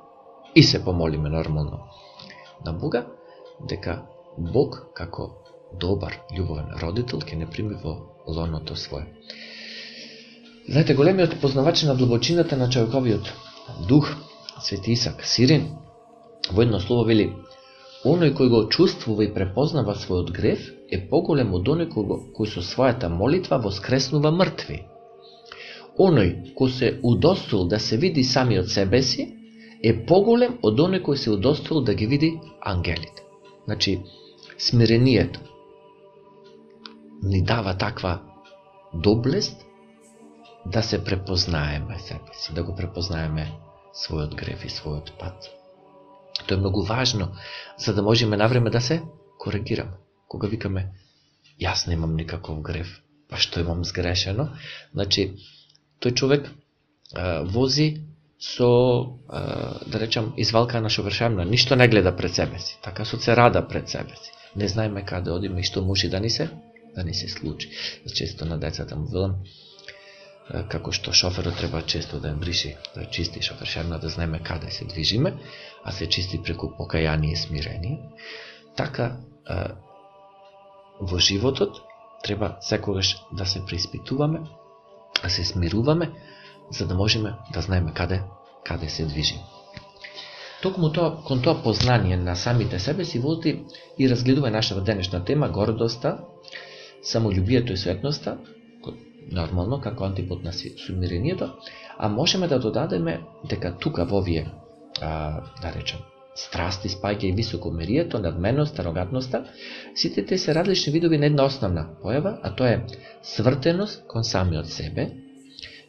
и 0.54 0.62
се 0.62 0.84
помолиме 0.84 1.28
нормално 1.28 1.78
на 2.66 2.72
Бога, 2.72 3.06
дека 3.68 4.02
Бог 4.38 4.86
како 4.94 5.30
добар, 5.80 6.18
љубовен 6.34 6.74
родител 6.82 7.20
ќе 7.20 7.38
не 7.38 7.46
прими 7.46 7.78
во 7.84 7.96
лоното 8.26 8.76
свое. 8.76 9.06
Знаете, 10.68 10.94
големиот 10.94 11.40
познавач 11.40 11.82
на 11.82 11.94
длабочината 11.94 12.56
на 12.56 12.68
човековиот 12.70 13.32
дух, 13.88 14.10
Свети 14.60 14.92
Исак 14.92 15.24
Сирин, 15.26 15.70
во 16.52 16.62
едно 16.66 16.80
слово 16.80 17.08
вели 17.10 17.30
Оној 18.02 18.32
кој 18.34 18.48
го 18.50 18.60
чувствува 18.74 19.22
и 19.24 19.32
препознава 19.34 19.94
својот 19.94 20.32
грев 20.34 20.62
е 20.90 20.98
поголем 21.10 21.52
од 21.54 21.68
оној 21.74 21.86
кој, 21.92 22.06
го, 22.08 22.16
кој 22.34 22.48
со 22.54 22.62
својата 22.66 23.08
молитва 23.08 23.60
воскреснува 23.62 24.32
мртви. 24.34 24.80
Оној 26.06 26.32
кој 26.58 26.72
се 26.78 26.88
удостоил 27.02 27.68
да 27.70 27.78
се 27.78 27.96
види 28.02 28.24
самиот 28.24 28.74
себе 28.74 29.02
си 29.02 29.28
е 29.82 29.94
поголем 30.06 30.58
од 30.66 30.82
оној 30.86 31.04
кој 31.06 31.22
се 31.24 31.30
удостоил 31.30 31.84
да 31.86 31.94
ги 31.94 32.06
види 32.06 32.32
ангелите. 32.60 33.22
Значи, 33.64 34.00
смирението 34.58 35.40
ни 37.22 37.42
дава 37.42 37.78
таква 37.78 38.18
доблест 38.94 39.66
да 40.66 40.82
се 40.82 41.04
препознаеме 41.04 41.98
себе 41.98 42.34
си, 42.34 42.54
да 42.54 42.64
го 42.64 42.74
препознаеме 42.74 43.46
својот 43.94 44.34
грев 44.34 44.64
и 44.64 44.68
својот 44.68 45.18
пат. 45.18 45.61
Тоа 46.46 46.56
е 46.56 46.60
многу 46.60 46.82
важно, 46.82 47.32
за 47.78 47.94
да 47.94 48.02
можеме 48.02 48.36
навреме 48.36 48.70
да 48.70 48.80
се 48.80 49.02
коригираме. 49.38 49.92
Кога 50.28 50.48
викаме, 50.48 50.88
јас 51.60 51.86
не 51.86 51.94
имам 51.94 52.16
никаков 52.16 52.62
грев, 52.62 52.88
па 53.28 53.36
што 53.36 53.60
имам 53.60 53.84
сгрешено, 53.84 54.48
значи, 54.92 55.34
тој 56.00 56.14
човек 56.14 56.48
а, 57.14 57.42
вози 57.44 58.02
со, 58.40 58.68
а, 59.28 59.78
да 59.86 60.00
речам, 60.00 60.32
извалка 60.36 60.80
на 60.80 60.90
шовршемна, 60.90 61.44
ништо 61.44 61.76
не 61.76 61.88
гледа 61.88 62.16
пред 62.16 62.34
себе 62.34 62.58
си, 62.58 62.78
така 62.82 63.04
со 63.04 63.16
церада 63.16 63.68
пред 63.68 63.88
себе 63.88 64.16
си. 64.16 64.32
Не 64.56 64.68
знаеме 64.68 65.04
каде 65.04 65.30
одиме 65.30 65.60
и 65.60 65.64
што 65.64 65.82
може 65.82 66.08
да 66.08 66.20
ни 66.20 66.30
се, 66.30 66.50
да 66.94 67.04
ни 67.04 67.14
се 67.14 67.28
случи. 67.28 67.70
Често 68.14 68.44
на 68.44 68.58
децата 68.58 68.96
му 68.96 69.06
велам, 69.06 69.36
како 70.68 70.92
што 70.92 71.12
шоферот 71.12 71.56
треба 71.56 71.82
често 71.82 72.20
да 72.20 72.32
бриши, 72.34 72.76
да 72.94 73.04
чисти 73.04 73.42
шофершерна, 73.42 73.98
да 73.98 74.08
знаеме 74.08 74.38
каде 74.38 74.70
се 74.70 74.84
движиме, 74.84 75.34
а 75.84 75.92
се 75.92 76.08
чисти 76.08 76.42
преку 76.42 76.76
покаяние 76.76 77.32
и 77.32 77.36
смирение. 77.36 78.00
Така, 78.76 79.16
во 81.00 81.18
животот 81.18 81.80
треба 82.24 82.56
секогаш 82.60 83.16
да 83.32 83.46
се 83.46 83.64
преиспитуваме, 83.66 84.40
да 85.22 85.30
се 85.30 85.44
смируваме, 85.44 86.10
за 86.70 86.86
да 86.86 86.94
можеме 86.94 87.34
да 87.52 87.60
знаеме 87.60 87.92
каде, 87.94 88.22
каде 88.64 88.88
се 88.88 89.04
движиме. 89.04 89.42
Токму 90.62 90.92
тоа, 90.92 91.22
кон 91.24 91.42
тоа 91.42 91.62
познание 91.62 92.16
на 92.16 92.36
самите 92.36 92.78
себе 92.78 93.04
си 93.04 93.18
води 93.18 93.64
и 93.98 94.10
разгледува 94.10 94.50
нашата 94.50 94.80
денешна 94.80 95.24
тема, 95.24 95.48
гордоста, 95.48 96.18
самолюбието 97.02 97.72
и 97.72 97.76
светноста, 97.76 98.38
нормално 99.30 99.80
како 99.80 100.04
антипод 100.04 100.44
на 100.44 100.52
сумирението, 100.52 101.50
а 101.98 102.08
можеме 102.08 102.48
да 102.48 102.58
додадеме 102.58 103.20
дека 103.48 103.76
тука 103.78 104.04
во 104.04 104.18
овие, 104.18 104.46
а, 105.00 105.42
да 105.62 105.72
речем, 105.72 106.00
страсти, 106.34 106.88
спаѓа 106.88 107.24
и 107.24 107.32
високомерието, 107.32 108.18
надменност, 108.18 108.78
рогатноста, 108.78 109.44
сите 109.94 110.26
те 110.26 110.38
се 110.38 110.54
различни 110.54 110.92
видови 110.92 111.18
на 111.18 111.26
една 111.26 111.44
основна 111.44 111.86
појава, 112.02 112.38
а 112.42 112.54
тоа 112.54 112.70
е 112.70 112.86
свртеност 113.22 114.06
кон 114.08 114.24
самиот 114.24 114.66
себе, 114.66 115.10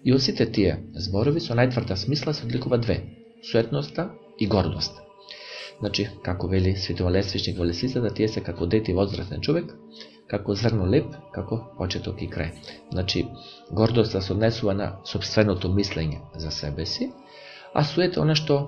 и 0.04 0.14
од 0.14 0.22
сите 0.22 0.50
тие 0.52 0.80
зборови 0.96 1.40
со 1.40 1.56
најтврда 1.56 1.96
смисла 1.96 2.34
се 2.34 2.46
одликува 2.46 2.78
две– 2.78 3.04
суетноста 3.52 4.10
и 4.40 4.48
гордост. 4.48 5.00
Значи, 5.80 6.10
како 6.24 6.48
вели 6.48 6.76
Светова 6.76 7.12
Лесвичник 7.12 7.58
во 7.58 7.66
Лесицата, 7.66 8.14
тие 8.14 8.28
се 8.28 8.44
како 8.44 8.66
дети 8.68 8.94
возрастен 8.94 9.42
човек, 9.42 9.74
како 10.28 10.56
зрно 10.56 10.86
леп, 10.90 11.16
како 11.34 11.60
почеток 11.78 12.22
и 12.22 12.30
крај. 12.30 12.52
Значи, 12.92 13.26
гордоста 13.72 14.18
да 14.18 14.26
се 14.26 14.34
однесува 14.34 14.74
на 14.74 14.92
собственото 15.06 15.70
мислење 15.70 16.22
за 16.36 16.52
себе 16.52 16.86
си, 16.86 17.12
а 17.74 17.84
суета 17.84 18.22
оно 18.22 18.36
што 18.36 18.60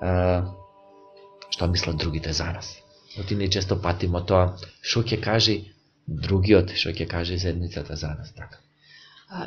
а, 0.00 0.44
што 1.50 1.66
мислат 1.66 1.96
другите 1.96 2.32
за 2.32 2.52
нас. 2.52 2.76
Оти 3.20 3.34
не 3.34 3.48
често 3.48 3.80
патимо 3.80 4.20
тоа 4.20 4.56
што 4.82 5.02
ќе 5.02 5.20
кажи 5.22 5.56
другиот, 6.06 6.74
што 6.76 6.90
ќе 6.90 7.08
каже 7.08 7.38
заедницата 7.38 7.96
за 7.96 8.14
нас, 8.18 8.32
така. 8.34 8.60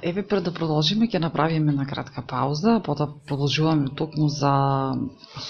Еве 0.01 0.23
пред 0.27 0.43
да 0.43 0.51
продолжиме 0.51 1.07
ќе 1.07 1.19
направиме 1.21 1.71
на 1.71 1.85
кратка 1.85 2.23
пауза, 2.27 2.81
потоа 2.83 3.13
продолжуваме 3.27 3.93
токму 3.95 4.27
за 4.27 4.53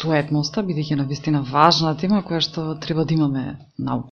суетноста, 0.02 0.62
бидејќи 0.68 1.00
на 1.00 1.08
вистина 1.08 1.42
важна 1.42 1.96
тема 1.98 2.22
која 2.22 2.44
што 2.44 2.76
треба 2.76 3.06
да 3.06 3.14
имаме 3.14 3.46
наука. 3.78 4.12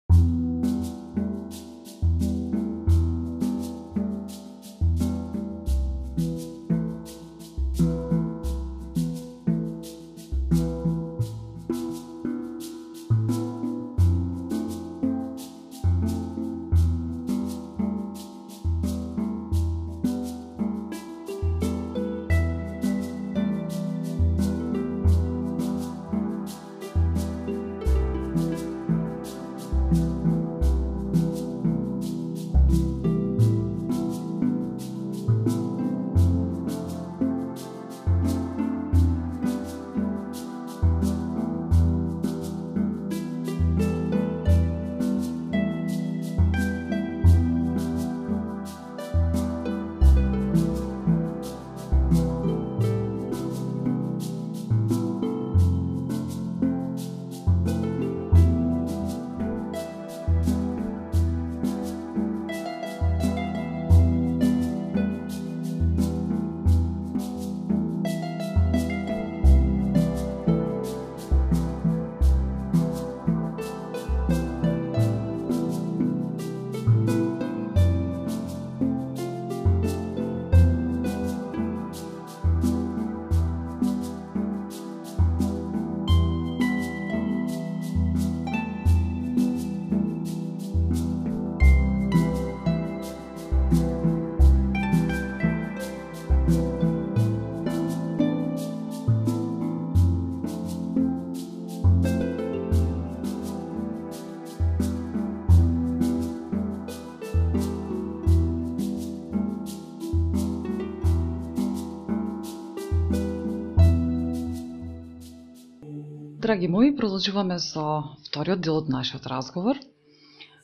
Драги 116.49 116.69
мои, 116.69 116.97
продолжуваме 116.97 117.59
со 117.61 118.17
вториот 118.25 118.61
дел 118.65 118.79
од 118.81 118.87
нашиот 118.89 119.27
разговор. 119.29 119.77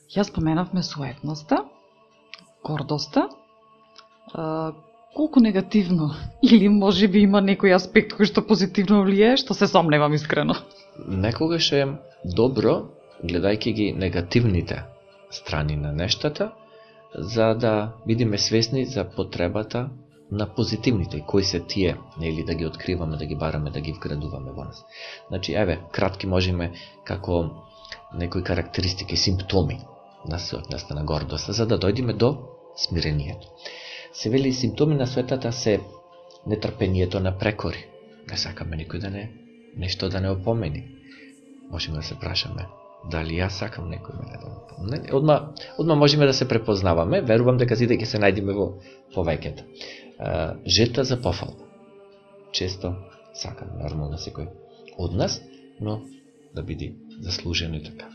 Ја 0.09 0.23
споменавме 0.25 0.81
суетноста, 0.81 1.59
гордоста, 2.65 3.27
колку 5.13 5.43
негативно 5.45 6.09
или 6.41 6.69
може 6.73 7.07
би 7.07 7.21
има 7.29 7.37
некој 7.37 7.75
аспект 7.77 8.17
кој 8.17 8.25
што 8.31 8.41
позитивно 8.41 9.03
влијае, 9.05 9.37
што 9.37 9.53
се 9.53 9.69
сомневам 9.69 10.17
искрено. 10.17 10.57
Некогаш 11.05 11.69
е 11.77 11.85
добро, 12.25 12.89
гледајќи 13.21 13.73
ги 13.77 13.91
негативните 13.93 14.81
страни 15.29 15.77
на 15.77 15.93
нештата, 15.93 16.49
за 17.13 17.53
да 17.53 17.93
бидеме 18.07 18.41
свесни 18.41 18.87
за 18.89 19.05
потребата 19.05 19.89
на 20.31 20.47
позитивните, 20.55 21.23
кои 21.27 21.43
се 21.43 21.59
тие, 21.59 21.97
или 22.21 22.43
да 22.43 22.55
ги 22.55 22.65
откриваме, 22.65 23.17
да 23.17 23.25
ги 23.25 23.35
бараме, 23.35 23.69
да 23.69 23.81
ги 23.81 23.93
вградуваме 23.93 24.51
во 24.51 24.63
нас. 24.63 24.85
Значи, 25.27 25.53
еве, 25.53 25.79
кратки 25.91 26.27
можеме 26.27 26.71
како 27.03 27.49
некои 28.13 28.43
карактеристики, 28.43 29.17
симптоми 29.17 29.79
на 30.27 30.39
суетноста 30.39 30.95
на 30.95 31.03
гордоста, 31.03 31.53
за 31.53 31.65
да 31.65 31.79
дојдеме 31.79 32.13
до 32.13 32.37
смирението. 32.75 33.47
Се 34.13 34.29
вели 34.29 34.53
симптоми 34.53 34.95
на 34.95 35.07
суетата 35.07 35.51
се 35.51 35.79
нетрпението 36.47 37.19
на 37.19 37.37
прекори. 37.37 37.85
Не 38.31 38.37
сакаме 38.37 38.77
никој 38.77 38.99
да 38.99 39.09
не 39.09 39.31
нешто 39.77 40.09
да 40.09 40.21
не 40.21 40.29
опомени. 40.29 40.83
Можеме 41.71 41.97
да 41.97 42.03
се 42.03 42.19
прашаме 42.19 42.65
дали 43.11 43.37
јас 43.37 43.59
сакам 43.61 43.91
некој 43.91 44.17
мене 44.17 44.37
да 44.41 44.47
опомени. 44.49 45.11
Одма, 45.13 45.53
одма 45.77 45.95
можеме 45.95 46.25
да 46.25 46.33
се 46.33 46.47
препознаваме, 46.47 47.21
верувам 47.21 47.57
дека 47.57 47.75
сите 47.75 47.97
ќе 47.97 48.05
се 48.05 48.17
најдеме 48.17 48.55
во 48.57 48.71
повеќето 49.13 49.61
жета 50.65 51.03
за 51.03 51.21
пофалба. 51.21 51.63
Често 52.51 52.95
сакам, 53.33 53.75
нормално 53.81 54.15
да 54.15 54.21
секој 54.21 54.47
од 54.97 55.13
нас, 55.13 55.41
но 55.81 56.01
да 56.55 56.63
биде 56.63 56.93
заслужено 57.19 57.75
и 57.75 57.83
така. 57.83 58.07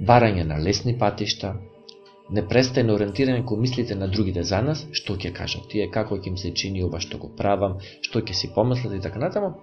Барање 0.00 0.44
на 0.46 0.58
лесни 0.62 0.94
патишта, 0.98 1.56
непрестајно 2.30 2.94
ориентирање 2.94 3.44
кон 3.44 3.60
мислите 3.60 3.94
на 3.98 4.08
другите 4.08 4.44
за 4.46 4.62
нас, 4.62 4.86
што 4.92 5.16
ќе 5.16 5.32
кажат 5.34 5.66
тие, 5.72 5.90
како 5.90 6.16
ќе 6.16 6.30
им 6.30 6.38
се 6.38 6.54
чини 6.54 6.84
ова 6.86 7.00
што 7.02 7.18
го 7.18 7.32
правам, 7.36 7.78
што 8.06 8.22
ќе 8.22 8.38
си 8.42 8.52
помислат 8.54 8.94
и 8.94 9.02
така 9.02 9.18
натаму. 9.18 9.56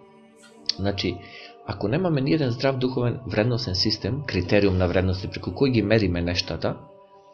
Значи, 0.76 1.16
ако 1.66 1.88
немаме 1.88 2.22
ни 2.22 2.34
еден 2.34 2.52
здрав 2.52 2.78
духовен 2.78 3.20
вредносен 3.26 3.76
систем, 3.76 4.22
критериум 4.28 4.78
на 4.78 4.88
вредности 4.88 5.28
преку 5.28 5.52
кој 5.52 5.72
ги 5.72 5.82
мериме 5.82 6.22
нештата, 6.22 6.76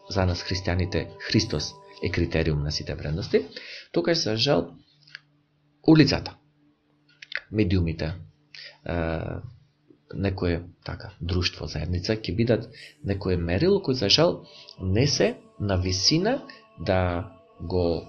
за 0.10 0.26
нас 0.26 0.44
христијаните 0.44 1.08
Христос 1.20 1.74
е 2.04 2.10
критериум 2.12 2.64
на 2.64 2.72
сите 2.72 2.96
вредности, 2.96 3.46
Тука 3.94 4.16
за 4.16 4.36
жал 4.38 4.72
улицата, 5.88 6.36
медиумите, 7.52 8.14
некое 10.14 10.64
така 10.86 11.12
друштво, 11.22 11.68
заедница 11.68 12.16
ќе 12.18 12.36
бидат 12.36 12.68
некое 13.06 13.38
мерило 13.38 13.82
кој 13.86 13.98
за 14.02 14.10
жал 14.10 14.44
не 14.82 15.06
се 15.08 15.36
на 15.60 15.78
висина 15.78 16.42
да 16.80 17.32
го 17.62 18.06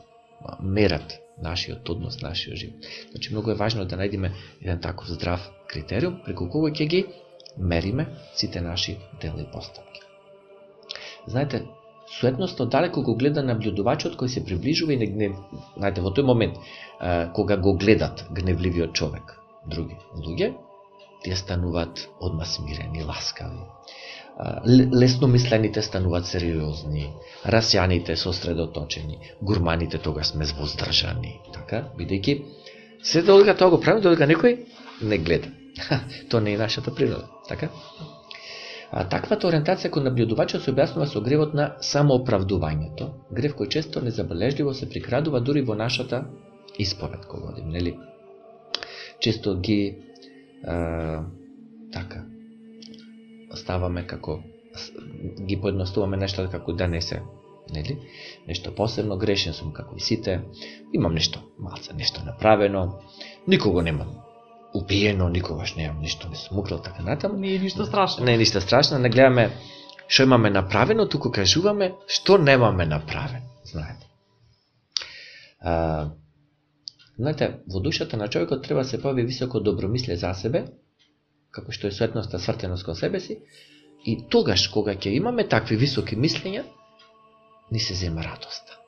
мерат 0.60 1.20
нашиот 1.42 1.88
однос, 1.88 2.20
нашиот 2.22 2.56
живот. 2.56 2.84
Значи 3.10 3.32
многу 3.32 3.50
е 3.50 3.60
важно 3.60 3.84
да 3.84 3.96
најдеме 3.96 4.32
еден 4.60 4.80
таков 4.80 5.08
здрав 5.08 5.40
критериум 5.68 6.20
преку 6.24 6.48
кога 6.48 6.70
ќе 6.70 6.88
ги 6.88 7.06
мериме 7.58 8.06
сите 8.34 8.60
наши 8.60 8.98
дела 9.20 9.40
и 9.40 9.50
постапки. 9.52 10.00
Знаете, 11.26 11.64
суетноста 12.20 12.66
далеко 12.66 13.02
го 13.02 13.16
гледа 13.16 13.42
наблюдувачот 13.42 14.16
кој 14.20 14.28
се 14.28 14.44
приближува 14.44 14.92
и 14.92 14.96
не 14.96 15.06
гнев... 15.06 15.36
Знаете, 15.76 16.00
во 16.00 16.10
тој 16.14 16.26
момент, 16.26 16.58
а, 17.00 17.32
кога 17.32 17.56
го 17.56 17.76
гледат 17.76 18.26
гневливиот 18.30 18.92
човек, 18.92 19.36
други 19.66 19.96
луѓе, 20.16 20.54
тие 21.24 21.36
стануваат 21.36 22.08
одма 22.20 22.44
смирени, 22.44 23.04
ласкави. 23.04 23.64
Лесно 24.92 25.28
мислените 25.30 25.82
стануваат 25.82 26.26
сериозни, 26.26 27.06
расјаните 27.46 28.16
сосредоточени, 28.18 29.18
гурманите 29.42 29.98
тога 29.98 30.24
сме 30.24 30.48
воздржани, 30.58 31.38
така, 31.54 31.84
бидејќи 31.98 32.40
се 33.04 33.22
додека 33.22 33.54
тоа 33.56 33.70
го 33.70 33.80
прави, 33.80 34.02
додека 34.02 34.26
некој 34.26 34.58
не 35.02 35.18
гледа. 35.18 35.52
Тоа 36.30 36.40
не 36.40 36.54
е 36.54 36.58
нашата 36.58 36.94
природа, 36.94 37.28
така? 37.48 37.68
А, 38.94 39.02
таквата 39.10 39.48
ориентација 39.48 39.90
кон 39.90 40.04
набљудувачот 40.06 40.62
се 40.62 40.70
објаснува 40.70 41.08
со 41.10 41.20
гревот 41.20 41.54
на 41.58 41.64
самооправдувањето, 41.82 43.08
грев 43.34 43.56
кој 43.58 43.72
често 43.74 44.02
незабележливо 44.04 44.74
се 44.78 44.86
прикрадува 44.90 45.40
дури 45.42 45.64
во 45.66 45.74
нашата 45.74 46.20
исповед 46.78 47.26
кога 47.26 47.50
одим, 47.50 47.72
нели? 47.74 47.96
Често 49.18 49.56
ги 49.58 49.78
а, 50.62 51.24
така 51.92 52.22
ставаме 53.54 54.06
како 54.06 54.38
ги 55.48 55.58
поедноставуваме 55.60 56.22
нешто 56.22 56.46
како 56.52 56.72
да 56.72 56.86
не 56.86 57.00
се 57.02 57.22
нели? 57.74 57.98
Нешто 58.46 58.74
посебно 58.74 59.18
грешен 59.18 59.58
сум 59.58 59.72
како 59.72 59.96
и 59.96 60.00
сите, 60.00 60.40
имам 60.92 61.18
нешто 61.18 61.42
малце, 61.58 61.98
нешто 61.98 62.22
направено, 62.24 63.00
никого 63.48 63.82
немам 63.82 64.20
убиено, 64.74 65.28
никогаш 65.28 65.74
немам 65.74 66.00
ништо, 66.00 66.28
не 66.28 66.36
сум 66.36 66.58
украл 66.58 66.82
така 66.82 67.02
натаму. 67.02 67.38
Не 67.38 67.54
е 67.54 67.58
ништо 67.58 67.86
страшно. 67.86 68.24
Не 68.24 68.34
е 68.34 68.36
ништо 68.36 68.60
страшно, 68.60 68.98
не 68.98 69.08
гледаме 69.08 69.50
што 70.06 70.22
имаме 70.22 70.50
направено, 70.50 71.06
туку 71.08 71.30
кажуваме 71.32 71.94
што 72.06 72.38
немаме 72.38 72.86
направено, 72.86 73.46
знаете. 73.64 74.06
А, 75.60 76.10
знаете, 77.18 77.60
во 77.66 77.80
душата 77.80 78.16
на 78.16 78.28
човекот 78.28 78.62
треба 78.62 78.82
да 78.82 78.88
се 78.88 79.00
појави 79.00 79.24
високо 79.26 79.60
добромисле 79.60 80.16
за 80.16 80.34
себе, 80.34 80.66
како 81.50 81.72
што 81.72 81.88
е 81.88 81.96
светноста 81.96 82.38
свртеност 82.38 82.84
кон 82.84 82.96
себе 82.96 83.20
си, 83.20 83.38
и 84.04 84.18
тогаш 84.28 84.68
кога 84.68 84.94
ќе 84.94 85.14
имаме 85.16 85.48
такви 85.48 85.76
високи 85.80 86.16
мислења, 86.16 86.64
ни 87.72 87.80
се 87.80 87.94
зема 87.94 88.22
радоста, 88.22 88.78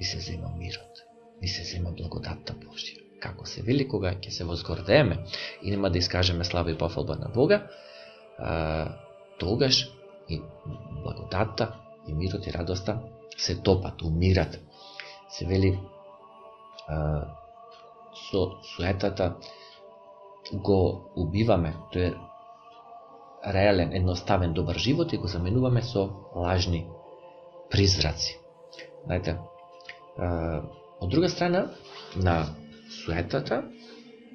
ни 0.00 0.04
се 0.04 0.20
зема 0.20 0.52
мирот, 0.58 1.02
ни 1.40 1.48
се 1.48 1.64
зема 1.64 1.90
благодатта 1.96 2.52
Божја 2.52 2.95
како 3.26 3.46
се 3.46 3.62
вели, 3.66 3.88
кога 3.88 4.14
ќе 4.14 4.30
се 4.30 4.46
возгордееме 4.46 5.18
и 5.62 5.70
нема 5.70 5.90
да 5.90 5.98
искажеме 5.98 6.44
слава 6.44 6.70
и 6.70 6.78
пофалба 6.78 7.16
на 7.16 7.28
Бога, 7.34 7.62
а, 8.38 8.88
тогаш 9.38 9.82
и 10.28 10.40
благодатта, 11.02 11.74
и 12.08 12.14
мирот 12.14 12.46
и 12.46 12.52
радоста 12.52 12.98
се 13.36 13.58
топат, 13.62 14.02
умират. 14.02 14.60
Се 15.30 15.46
вели 15.46 15.78
а, 16.88 17.26
со 18.30 18.46
суетата 18.76 19.34
го 20.52 21.10
убиваме, 21.16 21.74
тој 21.92 22.12
е 22.12 23.52
реален, 23.52 23.92
едноставен, 23.92 24.54
добар 24.54 24.78
живот 24.78 25.12
и 25.12 25.18
го 25.18 25.26
заменуваме 25.26 25.82
со 25.82 26.08
лажни 26.34 26.86
призраци. 27.70 28.38
Знаете, 29.04 29.38
а, 30.18 30.62
од 31.00 31.10
друга 31.10 31.28
страна, 31.28 31.66
на 32.16 32.46
суетата, 32.90 33.62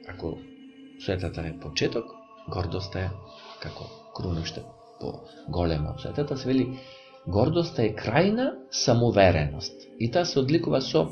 ако 0.08 0.38
суетата 1.06 1.42
е 1.42 1.60
почеток, 1.60 2.06
гордоста 2.50 3.00
е 3.00 3.10
како 3.62 3.88
крунуште 4.16 4.64
по 5.00 5.14
голема 5.50 5.94
од 5.96 6.02
суетата, 6.02 6.38
се 6.38 6.48
вели 6.48 6.68
гордоста 7.28 7.84
е 7.86 7.96
крајна 7.96 8.52
самовереност. 8.72 9.74
И 10.00 10.12
таа 10.12 10.26
се 10.26 10.40
одликува 10.40 10.82
со 10.82 11.08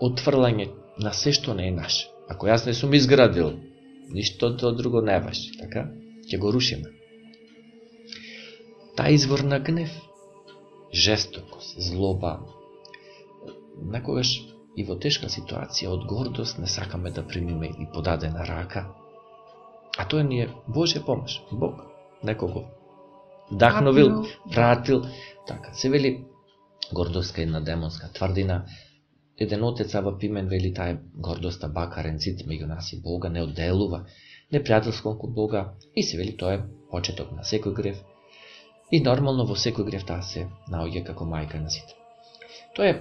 отфрлање 0.00 0.70
на 1.00 1.12
се 1.12 1.32
што 1.32 1.54
не 1.54 1.68
е 1.68 1.76
наше. 1.76 2.08
Ако 2.28 2.46
јас 2.46 2.66
не 2.66 2.74
сум 2.74 2.94
изградил, 2.94 3.58
ништо 4.08 4.56
то 4.56 4.72
друго 4.72 5.00
не 5.00 5.18
важи, 5.20 5.52
така? 5.58 5.88
Ќе 6.28 6.38
го 6.38 6.52
рушиме. 6.52 6.90
Та 8.96 9.08
извор 9.10 9.40
на 9.40 9.58
гнев, 9.58 9.90
жестокост, 10.92 11.80
злоба, 11.80 12.40
накогаш 13.82 14.51
и 14.76 14.84
во 14.84 14.96
тешка 14.96 15.28
ситуација 15.28 15.92
од 15.92 16.06
гордост 16.08 16.58
не 16.58 16.66
сакаме 16.66 17.10
да 17.10 17.26
примиме 17.26 17.68
и 17.78 17.88
подадена 17.94 18.46
рака, 18.48 18.86
а 19.98 20.08
тоа 20.08 20.22
ни 20.22 20.40
е 20.42 20.48
Божја 20.68 21.04
помош, 21.04 21.40
Бог, 21.52 21.82
некого 22.22 22.64
вдахновил, 23.50 24.24
вратил, 24.46 25.02
така, 25.46 25.72
се 25.74 25.90
вели 25.90 26.24
гордостка 26.92 27.42
една 27.42 27.60
демонска 27.60 28.12
тврдина, 28.12 28.64
еден 29.38 29.64
отец 29.64 29.94
Ава 29.94 30.18
Пимен 30.18 30.48
вели 30.48 30.74
таа 30.74 30.98
гордоста 31.14 31.68
бакарен 31.68 32.18
цит 32.18 32.46
меѓу 32.46 32.66
нас 32.66 32.92
и 32.92 33.00
Бога, 33.00 33.28
не 33.28 33.42
одделува, 33.42 34.04
непријателско 34.52 35.18
кон 35.18 35.34
Бога, 35.34 35.72
и 35.96 36.02
се 36.02 36.16
вели 36.16 36.36
тоа 36.36 36.54
е 36.54 36.64
почеток 36.90 37.32
на 37.32 37.42
секој 37.42 37.72
грев, 37.72 38.02
и 38.90 39.00
нормално 39.00 39.46
во 39.46 39.56
секој 39.56 39.84
грев 39.84 40.04
таа 40.04 40.22
се 40.22 40.48
наоѓа 40.68 41.04
како 41.04 41.24
мајка 41.24 41.60
на 41.60 41.70
сите. 41.70 41.96
Тоа 42.76 42.86
е 42.86 42.94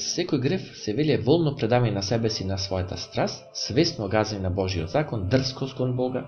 секој 0.00 0.40
греф 0.40 0.68
се 0.82 0.92
веле 0.92 1.18
волно 1.18 1.54
предавање 1.56 1.94
на 1.94 2.02
себе 2.02 2.30
си 2.30 2.44
на 2.44 2.58
својата 2.58 2.96
страст, 2.96 3.44
свесно 3.54 4.08
газање 4.08 4.42
на 4.42 4.50
Божиот 4.50 4.90
закон, 4.90 5.28
дрско 5.28 5.68
кон 5.76 5.96
Бога, 5.96 6.26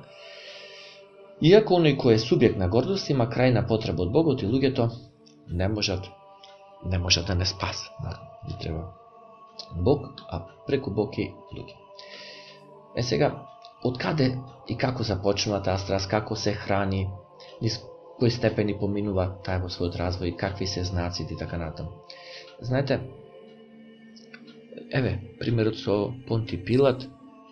Иако 1.43 1.75
оној 1.75 1.97
кој 1.99 2.15
е 2.15 2.23
субјект 2.23 2.59
на 2.59 2.69
гордост 2.71 3.09
има 3.11 3.25
крајна 3.27 3.65
потреба 3.67 4.05
од 4.05 4.13
Богот 4.15 4.43
и 4.43 4.47
луѓето 4.47 4.85
не 5.49 5.69
можат 5.69 6.05
не 6.85 6.99
можат 6.99 7.27
да 7.27 7.35
не 7.35 7.47
спасат. 7.47 7.93
Не 8.49 8.59
треба 8.59 8.93
Бог, 9.77 10.07
а 10.29 10.41
преку 10.67 10.91
Бог 10.91 11.19
и 11.19 11.33
луѓе. 11.55 11.75
Е 12.97 13.03
сега, 13.03 13.33
од 13.85 13.99
каде 13.99 14.39
и 14.69 14.77
како 14.77 15.03
започнува 15.03 15.63
таа 15.63 15.79
страст, 15.79 16.11
како 16.11 16.37
се 16.37 16.53
храни, 16.53 17.09
низ 17.63 17.81
кои 18.19 18.31
степени 18.31 18.79
поминува 18.79 19.29
таа 19.45 19.59
во 19.63 19.71
својот 19.71 19.99
развој, 19.99 20.37
какви 20.37 20.67
се 20.67 20.85
знаците 20.85 21.35
и 21.35 21.37
така 21.37 21.59
натаму. 21.59 21.91
Знаете, 22.61 23.01
еве, 24.91 25.21
примерот 25.39 25.77
со 25.79 26.15
Понти 26.27 26.57
Пилат, 26.57 27.09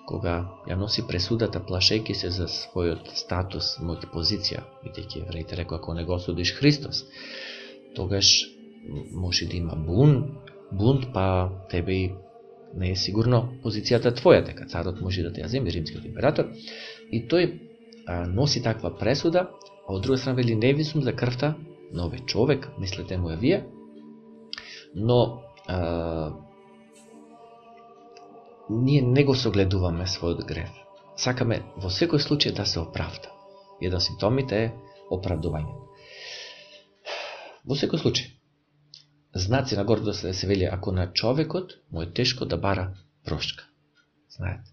кога 0.06 0.50
ја 0.66 0.76
носи 0.76 1.02
пресудата 1.06 1.60
плашејки 1.60 2.14
се 2.14 2.30
за 2.34 2.48
својот 2.50 3.12
статус, 3.14 3.76
мојот 3.78 4.08
позиција, 4.14 4.64
бидејќи 4.84 5.22
евреите 5.24 5.56
рекоа 5.56 5.78
ако 5.78 5.94
не 5.94 6.04
го 6.04 6.16
осудиш 6.18 6.54
Христос, 6.58 7.04
тогаш 7.94 8.32
може 9.12 9.46
да 9.46 9.56
има 9.56 9.76
бун, 9.76 10.36
бунт, 10.72 11.12
па 11.12 11.50
тебе 11.70 11.92
и 11.92 12.10
не 12.74 12.92
е 12.92 12.96
сигурно 12.96 13.54
позицијата 13.64 14.14
твоја, 14.14 14.44
дека 14.46 14.66
царот 14.66 15.00
може 15.00 15.22
да 15.22 15.32
те 15.32 15.42
ја 15.42 15.48
земи, 15.48 15.70
римскиот 15.70 16.04
император, 16.06 16.50
и 17.10 17.26
тој 17.26 17.50
а, 18.06 18.26
носи 18.26 18.62
таква 18.62 18.90
пресуда, 18.98 19.48
а 19.86 19.94
од 19.94 20.02
друга 20.02 20.18
страна 20.18 20.36
вели 20.36 20.54
невисум 20.54 21.02
за 21.02 21.12
крвта 21.12 21.54
на 21.92 22.06
овој 22.06 22.24
човек, 22.26 22.68
мислете 22.78 23.18
му 23.18 23.30
е 23.30 23.36
вие, 23.36 23.64
но 24.94 25.42
а, 25.66 26.32
ние 28.70 29.02
не 29.02 29.24
го 29.24 29.34
согледуваме 29.34 30.06
својот 30.06 30.44
грев. 30.46 30.70
Сакаме 31.18 31.60
во 31.76 31.90
секој 31.90 32.22
случај 32.22 32.54
да 32.56 32.66
се 32.66 32.80
оправда. 32.80 33.32
Еден 33.82 34.00
симптомите 34.00 34.60
е 34.64 34.72
оправдување. 35.10 35.74
Во 37.66 37.76
секој 37.76 38.00
случај, 38.02 38.30
знаци 39.34 39.76
на 39.76 39.84
гордост 39.84 40.22
да 40.22 40.34
се 40.34 40.46
вели 40.46 40.64
ако 40.64 40.92
на 40.92 41.10
човекот 41.12 41.74
му 41.90 42.02
е 42.02 42.12
тешко 42.12 42.44
да 42.44 42.56
бара 42.56 42.94
прошка. 43.24 43.66
Знаете, 44.30 44.70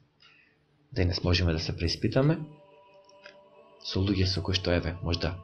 денес 0.91 1.23
можеме 1.23 1.53
да 1.53 1.59
се 1.59 1.75
преиспитаме 1.75 2.39
со 3.83 3.99
луѓе 3.99 4.25
со 4.29 4.41
кои 4.41 4.55
што 4.55 4.71
еве 4.71 4.95
можда 5.01 5.35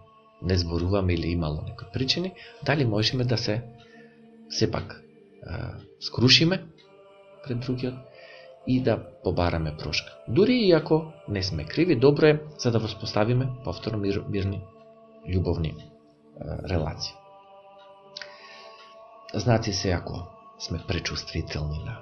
не 0.41 0.57
зборуваме 0.57 1.13
или 1.13 1.31
имало 1.31 1.61
некои 1.65 1.87
причини, 1.93 2.33
дали 2.65 2.85
можеме 2.85 3.23
да 3.23 3.37
се 3.37 3.63
сепак 4.49 5.01
скрушиме 5.99 6.65
пред 7.43 7.59
другиот 7.59 8.12
и 8.67 8.83
да 8.83 9.03
побараме 9.23 9.77
прошка. 9.77 10.13
Дури 10.27 10.53
и 10.53 10.71
ако 10.71 11.05
не 11.27 11.43
сме 11.43 11.65
криви, 11.65 11.99
добро 11.99 12.25
е 12.25 12.41
за 12.57 12.71
да 12.71 12.79
воспоставиме 12.79 13.49
повторно 13.63 13.97
мир, 13.97 14.23
мирни, 14.29 14.63
љубовни 15.27 15.75
релации. 16.69 17.13
Знаци 19.33 19.73
се 19.73 19.91
ако 19.91 20.27
сме 20.59 20.83
пречувствителни 20.87 21.83
на 21.85 21.97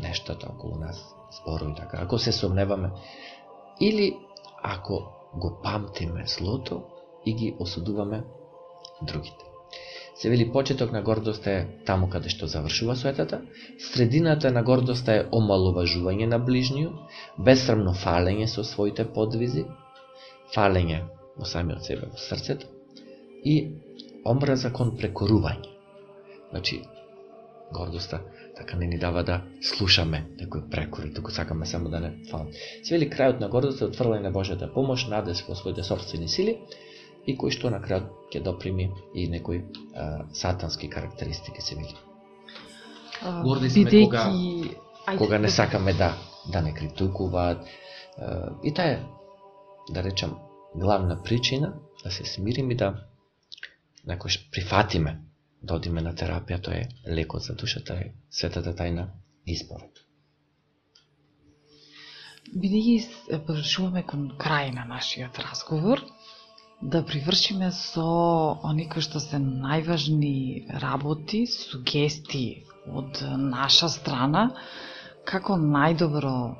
нештата 0.00 0.48
околу 0.52 0.76
нас, 0.76 1.14
зборови 1.40 1.74
така, 1.76 1.98
ако 2.00 2.18
се 2.18 2.32
сомневаме, 2.32 2.90
или 3.80 4.18
ако 4.62 5.12
го 5.34 5.60
памтиме 5.62 6.26
злото 6.26 6.82
и 7.26 7.34
ги 7.34 7.56
осудуваме 7.58 8.24
другите. 9.02 9.49
Се 10.20 10.28
вели 10.30 10.52
почеток 10.52 10.92
на 10.92 11.00
гордоста 11.02 11.50
е 11.50 11.66
таму 11.88 12.06
каде 12.12 12.28
што 12.28 12.46
завршува 12.46 12.92
суетата, 12.96 13.38
средината 13.80 14.50
на 14.52 14.62
гордоста 14.62 15.14
е 15.16 15.22
омалуважување 15.32 16.26
на 16.28 16.38
ближниот, 16.44 16.98
бесрамно 17.40 17.94
фалење 17.96 18.48
со 18.52 18.64
своите 18.70 19.06
подвизи, 19.14 19.64
фалење 20.52 20.98
во 21.38 21.48
самиот 21.48 21.88
себе 21.88 22.10
во 22.10 22.20
срцето 22.20 22.68
и 23.48 23.54
омраза 24.34 24.68
кон 24.76 24.92
прекорување. 25.00 25.72
Значи, 26.50 26.82
гордоста 27.72 28.20
така 28.58 28.76
не 28.76 28.92
ни 28.92 28.98
дава 28.98 29.24
да 29.24 29.40
слушаме 29.62 30.26
да 30.36 30.44
некој 30.44 30.68
прекори, 30.70 31.08
да 31.08 31.22
туку 31.22 31.32
сакаме 31.32 31.66
само 31.66 31.88
да 31.88 32.00
не 32.00 32.12
фаламе. 32.28 32.52
Се 32.84 32.92
вели 32.98 33.08
крајот 33.08 33.40
на 33.40 33.48
гордоста 33.48 33.86
е 33.86 33.88
отфрлање 33.88 34.28
на 34.28 34.36
Божјата 34.36 34.68
помош, 34.74 35.08
надес 35.08 35.46
во 35.48 35.56
своите 35.56 35.82
собствени 35.82 36.28
сили 36.28 36.58
и 37.26 37.36
кој 37.36 37.52
што 37.56 37.70
на 37.70 37.80
крајот 37.82 38.32
ќе 38.32 38.42
доприми 38.44 38.90
и 39.14 39.28
некои 39.28 39.62
а, 39.94 40.24
сатански 40.32 40.88
карактеристики 40.88 41.62
се 41.62 41.74
вели. 41.74 41.96
Горди 43.44 43.70
сме 43.70 43.84
Бидејќи... 43.84 44.04
кога, 44.04 44.24
Ајде, 45.06 45.18
кога 45.18 45.38
не 45.38 45.50
сакаме 45.50 45.92
да 45.92 46.14
да 46.52 46.62
не 46.62 46.74
критикуваат. 46.74 47.66
а, 48.18 48.50
И 48.62 48.74
таа 48.74 48.86
е, 48.86 49.02
да 49.90 50.02
речам, 50.02 50.38
главна 50.74 51.22
причина 51.22 51.74
да 52.04 52.10
се 52.10 52.24
смириме 52.24 52.74
и 52.74 52.76
да 52.76 52.94
некојаш 54.06 54.50
прифатиме 54.50 55.20
да 55.62 55.74
одиме 55.74 56.00
на 56.00 56.14
терапија, 56.14 56.60
тоа 56.62 56.74
е 56.74 56.88
лекот 57.06 57.42
за 57.42 57.54
душата, 57.54 57.94
е 57.94 58.12
светата 58.30 58.72
тајна 58.72 59.10
изборот. 59.46 60.00
Бидејќи 62.50 62.94
се 63.04 63.38
површуваме 63.46 64.02
кон 64.02 64.30
крај 64.40 64.72
на 64.74 64.84
нашиот 64.88 65.38
разговор, 65.38 66.00
да 66.82 67.02
привршиме 67.04 67.70
со 67.72 68.58
они 68.64 68.88
кои 68.88 69.02
што 69.04 69.20
се 69.20 69.36
најважни 69.36 70.64
работи, 70.80 71.44
сугестии 71.46 72.64
од 72.88 73.20
наша 73.36 73.88
страна, 73.92 74.50
како 75.24 75.58
најдобро. 75.60 76.56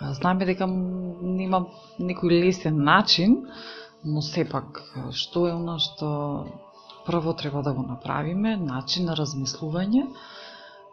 Знаме 0.00 0.16
Знаеме 0.16 0.46
дека 0.48 0.66
нема 0.66 1.66
некој 2.00 2.40
лесен 2.42 2.82
начин, 2.84 3.46
но 4.04 4.22
сепак 4.22 4.82
што 5.12 5.46
е 5.46 5.52
она 5.52 5.78
што 5.78 6.08
прво 7.06 7.32
треба 7.32 7.62
да 7.62 7.72
го 7.72 7.82
направиме, 7.82 8.56
начин 8.56 9.06
на 9.06 9.16
размислување, 9.16 10.06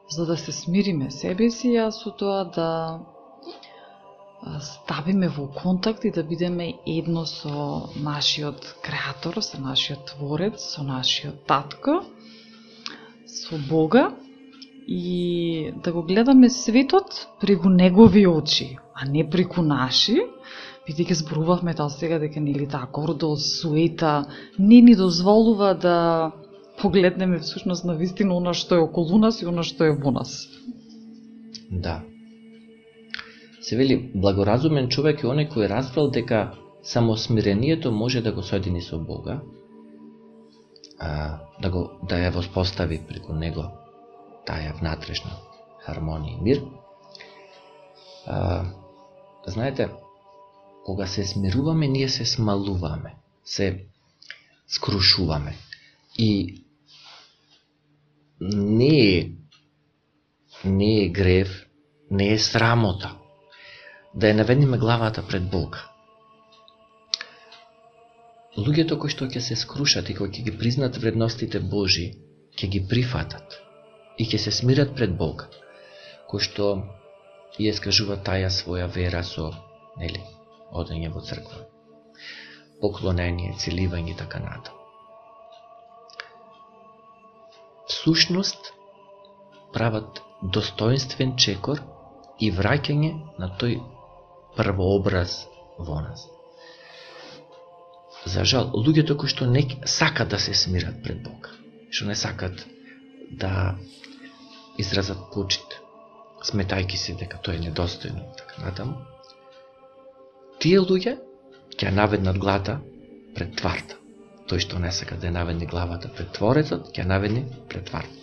за 0.10 0.26
да 0.26 0.38
се 0.38 0.52
смириме 0.52 1.12
себе 1.12 1.50
си, 1.50 1.76
а 1.78 1.92
со 1.92 2.12
тоа 2.12 2.44
да 2.46 3.00
ставиме 4.62 5.30
во 5.30 5.48
контакт 5.48 6.06
и 6.06 6.12
да 6.12 6.24
бидеме 6.24 6.74
едно 6.86 7.26
со 7.26 7.90
нашиот 7.96 8.76
креатор, 8.82 9.42
со 9.42 9.62
нашиот 9.62 10.06
творец, 10.06 10.62
со 10.62 10.84
нашиот 10.84 11.46
татко, 11.46 12.04
со 13.26 13.58
Бога 13.70 14.14
и 14.88 15.74
да 15.84 15.92
го 15.92 16.04
гледаме 16.04 16.50
светот 16.50 17.28
преку 17.42 17.70
негови 17.70 18.28
очи, 18.28 18.78
а 18.94 19.06
не 19.06 19.30
преку 19.30 19.62
наши, 19.62 20.22
бидејќи 20.88 21.14
зборувавме 21.20 21.76
тоа 21.76 21.92
сега 21.92 22.20
дека 22.20 22.40
нели 22.40 22.68
таа 22.72 22.88
гордост, 22.88 23.60
суета 23.60 24.26
не 24.58 24.82
ни 24.82 24.96
дозволува 24.96 25.74
да 25.76 26.32
погледнеме 26.82 27.40
всушност 27.40 27.84
на 27.84 27.96
вистина 27.96 28.38
она 28.38 28.54
што 28.54 28.76
е 28.76 28.86
околу 28.86 29.18
нас 29.18 29.42
и 29.42 29.46
она 29.46 29.64
што 29.64 29.84
е 29.84 29.92
во 29.92 30.12
нас. 30.12 30.48
Да. 31.70 32.02
Се 33.68 33.76
вели, 33.76 34.12
благоразумен 34.16 34.86
човек 34.88 35.24
е 35.24 35.28
оној 35.28 35.50
кој 35.52 35.68
разбрал 35.68 36.08
дека 36.16 36.54
само 36.88 37.18
смирението 37.20 37.92
може 37.92 38.22
да 38.24 38.32
го 38.32 38.44
соедини 38.44 38.80
со 38.82 38.96
Бога, 39.00 39.42
а, 41.00 41.40
да, 41.62 41.70
го, 41.70 41.82
да 42.08 42.16
ја 42.16 42.30
воспостави 42.32 43.02
преку 43.10 43.36
него 43.36 43.66
таа 44.48 44.72
внатрешна 44.80 45.36
хармонија 45.84 46.38
и 46.38 46.42
мир. 46.48 46.64
А, 48.26 48.64
знаете, 49.48 49.90
кога 50.86 51.08
се 51.08 51.28
смируваме, 51.28 51.88
ние 51.88 52.10
се 52.10 52.26
смалуваме, 52.26 53.16
се 53.44 53.84
скрушуваме. 54.68 55.58
И 56.18 56.64
не 58.42 59.18
е, 59.18 59.32
не 60.66 61.04
е 61.04 61.10
грев, 61.10 61.66
не 62.12 62.32
е 62.32 62.40
срамота 62.40 63.18
да 64.14 64.28
ја 64.32 64.38
наведниме 64.40 64.78
главата 64.78 65.24
пред 65.28 65.50
Бога. 65.52 65.84
Луѓето 68.58 68.98
кои 68.98 69.14
што 69.14 69.28
ќе 69.30 69.42
се 69.44 69.56
скрушат 69.56 70.10
и 70.10 70.16
кои 70.18 70.32
ќе 70.34 70.44
ги 70.48 70.54
признат 70.58 70.98
вредностите 70.98 71.60
Божи, 71.60 72.08
ќе 72.58 72.70
ги 72.74 72.82
прифатат 72.90 73.60
и 74.18 74.26
ќе 74.26 74.40
се 74.42 74.52
смират 74.52 74.96
пред 74.96 75.14
Бог, 75.18 75.46
кои 76.30 76.42
што 76.42 76.70
ја 77.62 77.74
искажуваат 77.74 78.24
таја 78.26 78.50
своја 78.54 78.88
вера 78.96 79.22
со, 79.24 79.52
нели, 79.98 80.24
одење 80.74 81.12
во 81.14 81.22
црква, 81.22 81.68
поклонение, 82.82 83.54
целивање 83.62 84.16
и 84.16 84.18
така 84.18 84.42
натаму. 84.42 84.78
Всушност, 87.88 88.74
прават 89.74 90.22
достоинствен 90.42 91.36
чекор 91.38 91.82
и 92.40 92.50
враќање 92.52 93.14
на 93.40 93.52
тој 93.62 93.78
првообраз 94.58 95.46
во 95.78 96.02
нас. 96.02 96.26
За 98.26 98.44
жал, 98.44 98.72
луѓето 98.74 99.16
кои 99.16 99.30
што 99.32 99.46
не 99.48 99.64
сакат 99.86 100.34
да 100.34 100.40
се 100.40 100.54
смират 100.58 101.04
пред 101.04 101.22
Бога, 101.24 101.54
што 101.92 102.10
не 102.10 102.16
сакат 102.16 102.66
да 103.32 103.78
изразат 104.78 105.22
почит, 105.34 105.78
сметајки 106.44 106.98
се 106.98 107.16
дека 107.20 107.40
тоа 107.42 107.56
е 107.56 107.64
недостојно 107.64 108.26
така 108.42 108.66
натаму, 108.66 108.98
тие 110.60 110.82
луѓе 110.82 111.16
ќе 111.78 111.88
ја 111.88 111.94
наведнат 111.94 112.38
глата 112.42 112.80
пред 113.38 113.56
тварта. 113.62 113.96
Тој 114.48 114.64
што 114.64 114.80
не 114.80 114.92
сака 114.96 115.18
да 115.20 115.28
ја 115.30 115.38
наведне 115.40 115.68
главата 115.70 116.10
пред 116.10 116.34
Творецот, 116.38 116.92
ќе 116.96 117.06
ја 117.06 117.44
пред 117.70 117.90
тварта. 117.90 118.14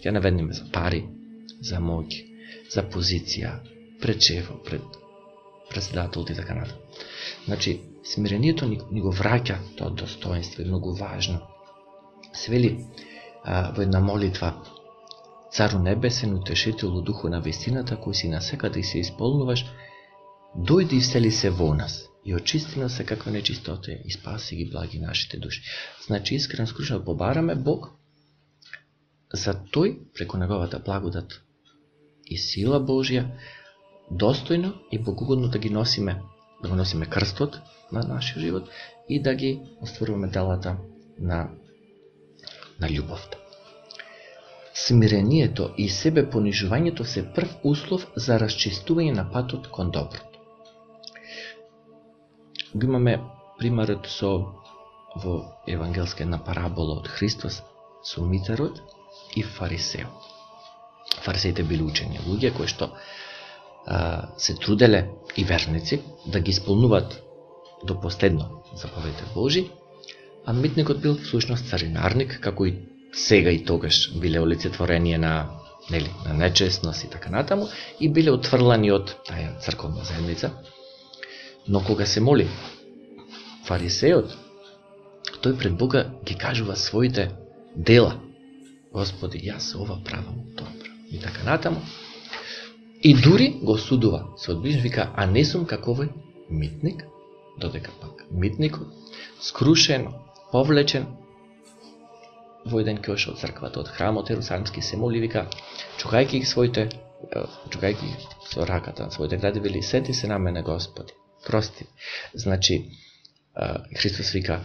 Ќе 0.00 0.08
ја 0.08 0.16
наведниме 0.18 0.56
за 0.56 0.64
пари, 0.72 1.04
за 1.60 1.78
моќ, 1.78 2.08
за 2.72 2.82
позиција, 2.82 3.58
пред 4.00 4.20
шефо, 4.24 4.56
пред 4.64 4.99
председателот 5.70 6.30
и 6.30 6.34
така 6.34 6.54
натаму. 6.54 6.80
Значи, 7.44 7.80
смирението 8.04 8.66
ни, 8.66 8.80
ни 8.90 9.00
го 9.00 9.12
враќа 9.12 9.56
тоа 9.76 9.90
достоинство, 9.90 10.62
е 10.62 10.64
многу 10.64 10.94
важно. 10.94 11.40
Се 12.32 12.50
вели 12.50 12.86
а, 13.44 13.72
во 13.72 13.82
една 13.82 14.00
молитва, 14.00 14.54
Цару 15.52 15.78
небесен, 15.78 16.34
утешителу 16.34 17.02
духу 17.02 17.28
на 17.28 17.40
вестината, 17.42 17.96
кој 17.98 18.14
си 18.14 18.28
насеката 18.30 18.78
и 18.78 18.84
се 18.86 19.00
исполнуваш, 19.02 19.64
дојди 20.54 21.00
и 21.02 21.02
сели 21.02 21.30
се 21.30 21.50
во 21.50 21.74
нас 21.74 22.06
и 22.24 22.34
очисти 22.34 22.78
нас 22.78 22.96
се 22.96 23.04
каква 23.04 23.32
нечистота 23.32 23.92
и 23.92 24.12
спаси 24.12 24.56
ги 24.56 24.70
благи 24.70 24.98
нашите 24.98 25.38
души. 25.38 25.62
Значи, 26.06 26.34
искрено 26.34 26.66
скрушно 26.66 26.98
да 26.98 27.04
побараме 27.04 27.54
Бог 27.54 27.90
за 29.32 29.54
тој, 29.54 29.98
преку 30.14 30.38
неговата 30.38 30.78
благодат 30.78 31.40
и 32.26 32.38
сила 32.38 32.78
Божја, 32.78 33.26
достојно 34.10 34.72
и 34.90 34.98
богугодно 34.98 35.48
да 35.48 35.58
ги 35.58 35.70
носиме, 35.70 36.22
да 36.62 36.68
го 36.68 36.74
носиме 36.74 37.06
крстот 37.06 37.60
на 37.92 38.02
нашиот 38.02 38.40
живот 38.40 38.68
и 39.08 39.22
да 39.22 39.34
ги 39.34 39.60
остваруваме 39.82 40.28
делата 40.28 40.76
на, 41.18 41.50
на 42.80 42.88
љубовта. 42.88 43.38
Смирението 44.74 45.70
и 45.76 45.88
себе 45.88 46.24
понижувањето 46.30 47.04
се 47.04 47.26
прв 47.34 47.50
услов 47.64 48.06
за 48.16 48.38
расчистување 48.38 49.12
на 49.14 49.30
патот 49.30 49.68
кон 49.68 49.90
доброто. 49.90 50.38
Го 52.74 52.86
имаме 52.86 53.18
примерот 53.58 54.06
со 54.06 54.30
во 55.16 55.34
евангелска 55.66 56.22
една 56.22 56.38
парабола 56.38 57.00
од 57.02 57.08
Христос 57.08 57.62
со 58.02 58.22
митарот 58.22 58.80
и 59.36 59.42
фарисеот. 59.42 60.28
Фарисеите 61.24 61.62
били 61.62 61.82
учени 61.82 62.22
луѓе 62.26 62.54
кои 62.56 62.70
што 62.70 62.92
се 64.36 64.54
труделе 64.54 65.08
и 65.36 65.44
верници 65.44 66.02
да 66.26 66.40
ги 66.40 66.50
исполнуваат 66.50 67.22
до 67.84 68.00
последно 68.00 68.62
заповедите 68.74 69.24
Божи, 69.34 69.70
а 70.46 70.52
митникот 70.52 71.00
бил 71.00 71.14
всушност 71.14 71.68
царинарник, 71.68 72.38
како 72.40 72.66
и 72.66 72.78
сега 73.12 73.50
и 73.50 73.64
тогаш 73.64 74.12
биле 74.20 74.40
олицетворение 74.40 75.18
на 75.18 75.50
нели, 75.90 76.10
на 76.26 76.34
нечестност 76.34 77.04
и 77.04 77.10
така 77.10 77.30
натаму, 77.30 77.68
и 78.00 78.08
биле 78.08 78.30
отврлани 78.30 78.92
од 78.92 79.16
таја 79.28 79.58
црковна 79.60 80.04
заедница. 80.04 80.52
Но 81.68 81.84
кога 81.84 82.06
се 82.06 82.20
моли 82.20 82.48
фарисеот, 83.66 84.36
тој 85.42 85.56
пред 85.58 85.76
Бога 85.76 86.10
ги 86.24 86.34
кажува 86.34 86.76
своите 86.76 87.30
дела. 87.76 88.16
Господи, 88.92 89.38
јас 89.38 89.74
ова 89.76 89.98
правам 90.04 90.42
добро. 90.56 90.90
И 91.10 91.18
така 91.20 91.44
натаму. 91.44 91.80
И 93.02 93.14
дури 93.14 93.60
го 93.62 93.78
судува 93.78 94.26
се 94.36 94.52
одближно, 94.52 94.82
вика, 94.82 95.10
а 95.16 95.24
не 95.26 95.44
сум 95.44 95.64
како 95.64 95.94
овој 95.94 96.10
митник, 96.52 97.06
додека 97.56 97.92
пак 98.00 98.26
митникот, 98.30 98.88
скрушен, 99.40 100.10
повлечен, 100.52 101.06
во 102.68 102.82
еден 102.82 103.00
кјош 103.00 103.30
од 103.32 103.40
црквата, 103.40 103.80
од 103.80 103.88
храмот 103.88 104.30
Ерусалимски 104.30 104.82
се 104.84 105.00
моли, 105.00 105.22
вика, 105.24 105.46
чукајки 105.96 106.42
ги 106.44 106.50
своите, 106.50 106.90
чукајќи 107.72 108.12
со 108.52 108.68
раката 108.68 109.08
на 109.08 109.16
своите 109.16 109.40
гради, 109.40 109.64
вели, 109.64 109.82
сети 109.82 110.14
се 110.14 110.28
на 110.28 110.38
мене, 110.38 110.62
Господи, 110.62 111.16
прости. 111.46 111.86
Значи, 112.34 112.84
Христос 113.96 114.32
вика, 114.36 114.60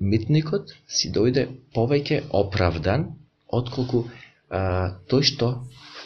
митникот 0.00 0.74
си 0.88 1.14
дојде 1.14 1.46
повеќе 1.74 2.24
оправдан, 2.34 3.12
отколку 3.46 4.08
а, 4.50 4.98
тој 5.06 5.22
што 5.22 5.52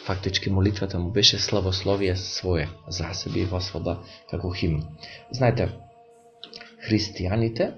фактички 0.05 0.49
молитвата 0.49 0.99
му 0.99 1.11
беше 1.11 1.39
славословие 1.39 2.15
свое 2.15 2.69
за 2.87 3.13
себе 3.13 3.39
и 3.39 3.45
восвода 3.45 3.99
како 4.29 4.53
химн. 4.53 4.83
Знаете, 5.31 5.69
христијаните 6.81 7.73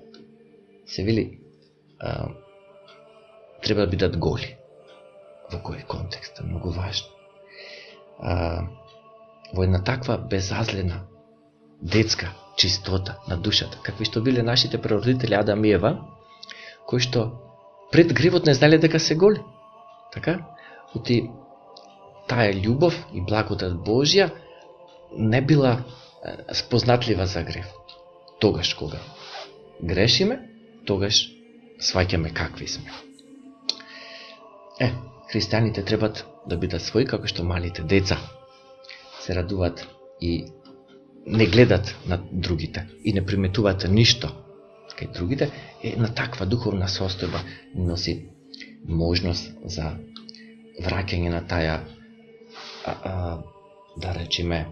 се 0.86 1.04
вели 1.04 1.40
а, 2.00 2.28
треба 3.64 3.82
да 3.82 3.88
бидат 3.88 4.18
голи. 4.18 4.56
Во 5.52 5.60
кој 5.60 5.86
контекст 5.88 6.40
е 6.40 6.48
многу 6.48 6.72
важно. 6.72 7.08
А, 8.20 8.68
во 9.54 9.64
една 9.64 9.84
таква 9.84 10.18
безазлена 10.18 11.04
детска 11.82 12.32
чистота 12.58 13.20
на 13.28 13.38
душата, 13.38 13.78
какви 13.84 14.06
што 14.06 14.22
биле 14.22 14.44
нашите 14.44 14.82
прародители 14.82 15.36
Адам 15.36 15.66
и 15.66 15.74
Ева, 15.76 15.98
кои 16.88 17.00
што 17.00 17.32
пред 17.92 18.14
гривот 18.14 18.46
не 18.46 18.54
знали 18.54 18.78
дека 18.78 19.00
се 19.00 19.16
голи. 19.16 19.42
Така? 20.14 20.40
Оти 20.96 21.30
таа 22.34 22.50
љубов 22.58 22.98
и 23.14 23.22
благодат 23.22 23.78
Божја 23.86 24.32
не 25.18 25.42
била 25.42 25.84
спознатлива 26.54 27.26
за 27.26 27.44
грев. 27.44 27.68
Тогаш 28.40 28.74
кога 28.74 29.00
грешиме, 29.82 30.40
тогаш 30.86 31.28
сваќаме 31.80 32.34
какви 32.34 32.68
сме. 32.68 32.90
Е, 34.82 34.90
христијаните 35.30 35.86
требат 35.86 36.26
да 36.50 36.58
бидат 36.58 36.82
своји 36.82 37.06
како 37.06 37.30
што 37.30 37.46
малите 37.46 37.84
деца 37.84 38.18
се 39.22 39.36
радуваат 39.36 39.86
и 40.22 40.48
не 41.26 41.46
гледат 41.46 41.96
на 42.08 42.18
другите 42.32 42.88
и 43.04 43.14
не 43.14 43.26
приметуваат 43.26 43.86
ништо 43.90 44.32
кај 44.94 45.14
другите, 45.14 45.50
е 45.82 45.96
на 45.98 46.10
таква 46.14 46.46
духовна 46.46 46.86
состојба 46.86 47.40
носи 47.76 48.30
можност 48.86 49.50
за 49.66 49.96
враќање 50.82 51.30
на 51.34 51.42
таа, 51.48 51.80
а, 52.86 52.92
а, 52.92 53.44
да 53.98 54.14
речеме, 54.14 54.66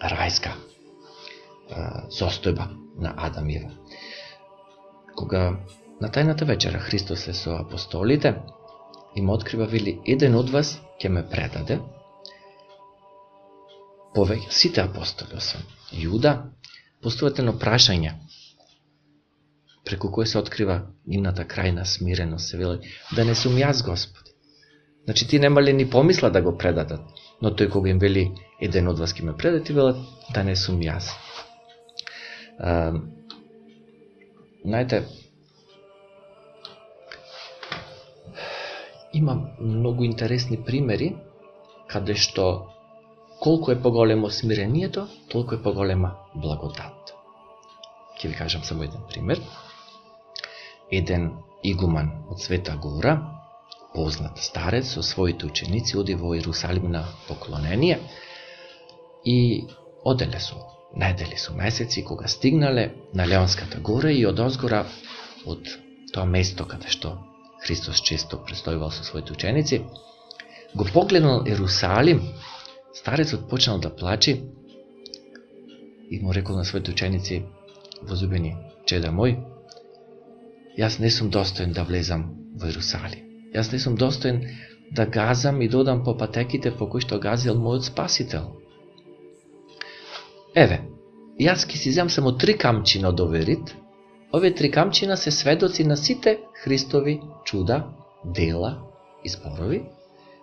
рајска 0.00 0.52
а, 0.54 2.08
состојба 2.10 2.68
на 2.98 3.14
Адам 3.16 3.48
и 3.50 3.56
Ева. 3.56 3.70
Кога 5.16 5.42
на 6.00 6.10
тајната 6.10 6.44
вечера 6.44 6.78
Христос 6.78 7.28
е 7.28 7.34
со 7.34 7.58
апостолите, 7.58 8.34
им 9.16 9.30
открива, 9.30 9.66
вели, 9.66 10.00
еден 10.06 10.34
од 10.34 10.50
вас 10.50 10.74
ќе 11.00 11.08
ме 11.08 11.22
предаде, 11.30 11.78
повеќе 14.14 14.50
сите 14.50 14.82
апостоли, 14.82 15.38
освен 15.38 15.64
Јуда, 15.94 16.34
постојателно 17.02 17.54
едно 17.54 17.60
прашање, 17.62 18.14
преку 19.84 20.10
кој 20.10 20.26
се 20.26 20.38
открива 20.38 20.80
нивната 21.06 21.44
крајна 21.44 21.84
смиреност, 21.84 22.50
се 22.50 22.58
вели, 22.58 22.94
да 23.14 23.24
не 23.24 23.34
сум 23.34 23.58
јас, 23.60 23.84
Господ, 23.86 24.34
Значи, 25.04 25.28
ти 25.28 25.38
немале 25.38 25.72
ни 25.72 25.90
помисла 25.90 26.30
да 26.30 26.42
го 26.42 26.58
предадат, 26.58 27.00
но 27.40 27.50
тој 27.50 27.70
кога 27.70 27.90
им 27.90 27.98
вели, 27.98 28.30
еден 28.60 28.88
од 28.88 28.98
вас 28.98 29.12
ке 29.12 29.24
ме 29.24 29.36
предати, 29.36 29.72
велат, 29.72 29.96
да 30.34 30.44
не 30.44 30.56
сум 30.56 30.80
јас. 30.80 31.10
А, 32.58 32.92
знаете, 34.64 35.04
има 39.12 39.50
многу 39.60 40.04
интересни 40.04 40.58
примери, 40.64 41.16
каде 41.88 42.14
што 42.14 42.70
колку 43.40 43.70
е 43.70 43.82
поголемо 43.82 44.30
смирението, 44.30 45.08
толку 45.28 45.54
е 45.54 45.62
поголема 45.62 46.14
благодат. 46.34 47.14
Ќе 48.18 48.28
ви 48.28 48.34
кажам 48.34 48.64
само 48.64 48.82
еден 48.82 49.02
пример. 49.10 49.40
Еден 50.90 51.32
игуман 51.62 52.10
од 52.30 52.40
Света 52.40 52.76
Гора, 52.76 53.33
познат 53.94 54.38
старец 54.38 54.88
со 54.92 55.02
своите 55.02 55.46
ученици, 55.46 55.96
оди 55.96 56.14
во 56.14 56.34
Иерусалим 56.36 56.90
на 56.90 57.06
поклонение 57.28 58.00
и 59.24 59.68
оделе 60.04 60.40
со 60.40 60.56
недели 60.94 61.36
со 61.36 61.52
месеци, 61.52 62.02
кога 62.02 62.28
стигнале 62.28 62.94
на 63.12 63.26
Леонската 63.26 63.78
гора 63.78 64.10
и 64.10 64.24
од 64.26 64.40
озгора 64.40 64.86
од 65.46 65.68
тоа 66.12 66.24
место 66.24 66.64
каде 66.64 66.88
што 66.88 67.18
Христос 67.64 68.00
често 68.00 68.36
престојувал 68.36 68.90
со 68.90 69.04
своите 69.04 69.32
ученици, 69.32 69.84
го 70.74 70.84
погледнал 70.84 71.46
Ерусалим 71.46 72.34
Старецот 72.94 73.48
почнал 73.48 73.80
да 73.80 73.90
плачи 73.90 74.44
и 76.10 76.20
му 76.20 76.34
рекол 76.34 76.56
на 76.56 76.64
своите 76.64 76.90
ученици, 76.90 77.42
возубени, 78.02 78.54
чеда 78.86 79.10
мој, 79.10 79.34
јас 80.78 81.00
не 81.02 81.10
сум 81.10 81.30
достоен 81.30 81.72
да 81.72 81.82
влезам 81.82 82.54
во 82.54 82.70
Иерусалим. 82.70 83.23
Јас 83.54 83.70
не 83.72 83.78
сум 83.78 83.94
достоен 83.96 84.42
да 84.90 85.06
газам 85.06 85.62
и 85.62 85.68
додам 85.68 86.04
по 86.04 86.16
патеките 86.18 86.70
по 86.70 86.88
кои 86.90 87.00
што 87.00 87.18
газил 87.18 87.54
мојот 87.54 87.86
спасител. 87.86 88.50
Еве, 90.54 90.80
јас 91.40 91.66
ки 91.66 91.78
си 91.78 91.92
зем 91.92 92.10
само 92.10 92.32
три 92.32 92.56
камчина 92.58 93.08
од 93.08 93.20
оверит, 93.20 93.74
овие 94.32 94.54
три 94.54 94.70
камчина 94.70 95.16
се 95.16 95.30
сведоци 95.30 95.84
на 95.84 95.96
сите 95.96 96.38
Христови 96.62 97.20
чуда, 97.44 97.84
дела 98.24 98.78
и 99.24 99.28
зборови. 99.28 99.84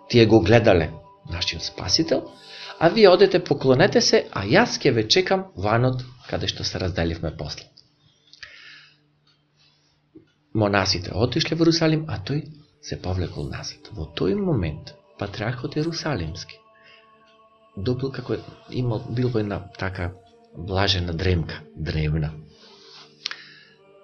Тие 0.08 0.26
го 0.26 0.40
гледале 0.40 0.90
нашиот 1.30 1.62
спасител, 1.62 2.30
а 2.78 2.88
вие 2.88 3.08
одете 3.08 3.44
поклонете 3.44 4.00
се, 4.00 4.26
а 4.32 4.44
јас 4.44 4.80
ќе 4.80 4.92
ве 4.92 5.08
чекам 5.08 5.46
ванот 5.56 6.02
каде 6.28 6.48
што 6.48 6.64
се 6.64 6.78
разделивме 6.78 7.36
после. 7.36 7.68
Монасите 10.54 11.12
отишле 11.14 11.56
во 11.56 11.64
Русалим, 11.64 12.04
а 12.08 12.18
тој 12.18 12.61
се 12.82 12.98
повлекол 13.02 13.48
назад. 13.48 13.88
Во 13.92 14.08
тој 14.18 14.34
момент, 14.34 14.94
патриархот 15.18 15.76
Иерусалимски 15.76 16.58
добил 17.76 18.12
како 18.12 18.36
имал 18.70 19.04
бил 19.08 19.30
во 19.32 19.40
една 19.40 19.60
така 19.78 20.10
блажена 20.56 21.12
дремка, 21.12 21.62
древна. 21.76 22.32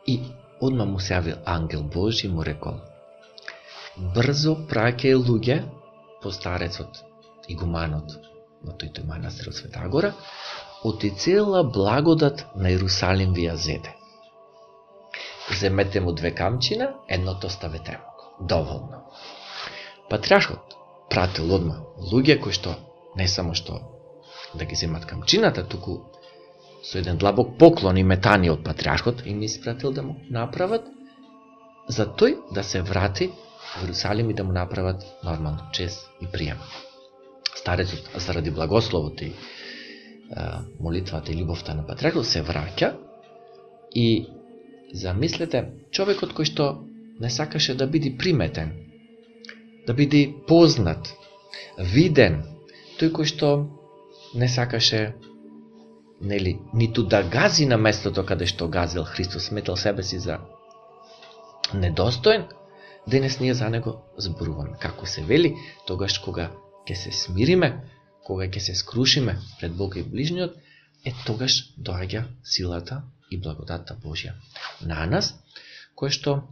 И 0.07 0.21
одма 0.61 0.85
му 0.85 1.01
се 1.01 1.15
јавил 1.15 1.43
ангел 1.45 1.83
Божи 1.83 2.27
и 2.27 2.31
му 2.31 2.45
рекол: 2.45 2.81
Брзо 4.15 4.55
праќај 4.71 5.19
луѓе 5.27 5.59
по 6.23 6.33
старецот 6.33 7.03
и 7.49 7.55
гуманот 7.55 8.17
на 8.65 8.73
тој 8.73 8.95
тој 8.95 9.07
манастир 9.07 9.49
од 9.49 9.55
Света 9.55 9.89
Гора, 9.89 10.13
оти 10.85 11.11
цела 11.11 11.63
благодат 11.63 12.47
на 12.57 12.71
Иерусалим 12.71 13.35
ви 13.35 13.49
ја 13.49 13.55
зеде. 13.55 13.95
Земете 15.61 16.01
му 16.01 16.13
две 16.13 16.35
камчина, 16.35 16.93
едното 17.09 17.51
ставете 17.51 17.93
му. 17.93 18.18
Доволно. 18.41 19.05
Патриархот 20.11 20.77
пратил 21.11 21.55
одма 21.55 21.81
луѓе 21.99 22.39
кои 22.41 22.53
што 22.53 22.77
не 23.17 23.29
само 23.29 23.55
што 23.55 23.81
да 24.55 24.65
ги 24.65 24.75
земат 24.75 25.05
камчината, 25.07 25.65
туку 25.65 26.01
со 26.83 26.99
еден 26.99 27.19
длабок 27.19 27.59
поклон 27.59 27.97
и 27.97 28.05
метани 28.05 28.51
од 28.51 28.65
патриархот 28.65 29.27
им 29.27 29.43
испратил 29.43 29.93
да 29.93 30.03
му 30.03 30.17
направат 30.31 30.87
за 31.89 32.07
тој 32.07 32.37
да 32.55 32.65
се 32.65 32.83
врати 32.83 33.31
во 33.77 33.83
Иерусалим 33.83 34.31
и 34.31 34.35
да 34.35 34.45
му 34.45 34.53
направат 34.53 35.05
нормално 35.25 35.71
чест 35.73 36.09
и 36.23 36.27
прием. 36.27 36.59
Старецот 37.57 38.11
заради 38.15 38.51
благословот 38.51 39.21
и 39.21 39.35
молитвата 40.81 41.33
и 41.33 41.37
љубовта 41.37 41.75
на 41.75 41.87
патриархот 41.87 42.27
се 42.27 42.43
враќа 42.45 42.95
и 43.95 44.29
замислете 44.93 45.65
човекот 45.91 46.33
кој 46.37 46.45
што 46.45 46.88
не 47.21 47.31
сакаше 47.31 47.75
да 47.75 47.87
биде 47.87 48.17
приметен, 48.19 48.73
да 49.87 49.95
биде 49.95 50.35
познат, 50.47 51.09
виден, 51.79 52.43
тој 52.99 53.13
кој 53.15 53.27
што 53.31 53.49
не 54.35 54.49
сакаше 54.49 55.15
нели, 56.21 56.59
ниту 56.75 57.03
да 57.03 57.23
гази 57.23 57.67
на 57.67 57.79
местото 57.79 58.25
каде 58.27 58.47
што 58.47 58.69
газил 58.69 59.05
Христос, 59.05 59.49
сметал 59.49 59.77
себе 59.77 60.03
си 60.03 60.19
за 60.19 60.39
недостоен, 61.75 62.47
денес 63.07 63.41
ние 63.41 63.55
за 63.55 63.71
него 63.71 64.03
зборуваме. 64.19 64.77
Како 64.81 65.07
се 65.07 65.23
вели, 65.25 65.55
тогаш 65.87 66.19
кога 66.19 66.51
ќе 66.89 66.95
се 66.95 67.13
смириме, 67.13 67.85
кога 68.25 68.49
ќе 68.49 68.59
се 68.59 68.75
скрушиме 68.75 69.39
пред 69.61 69.77
Бога 69.77 70.01
и 70.01 70.03
ближниот, 70.03 70.57
е 71.05 71.15
тогаш 71.27 71.75
доаѓа 71.79 72.25
силата 72.45 73.03
и 73.31 73.39
благодатта 73.41 73.95
Божја 73.95 74.35
на 74.83 75.07
нас, 75.07 75.35
кое 75.95 76.11
што 76.11 76.43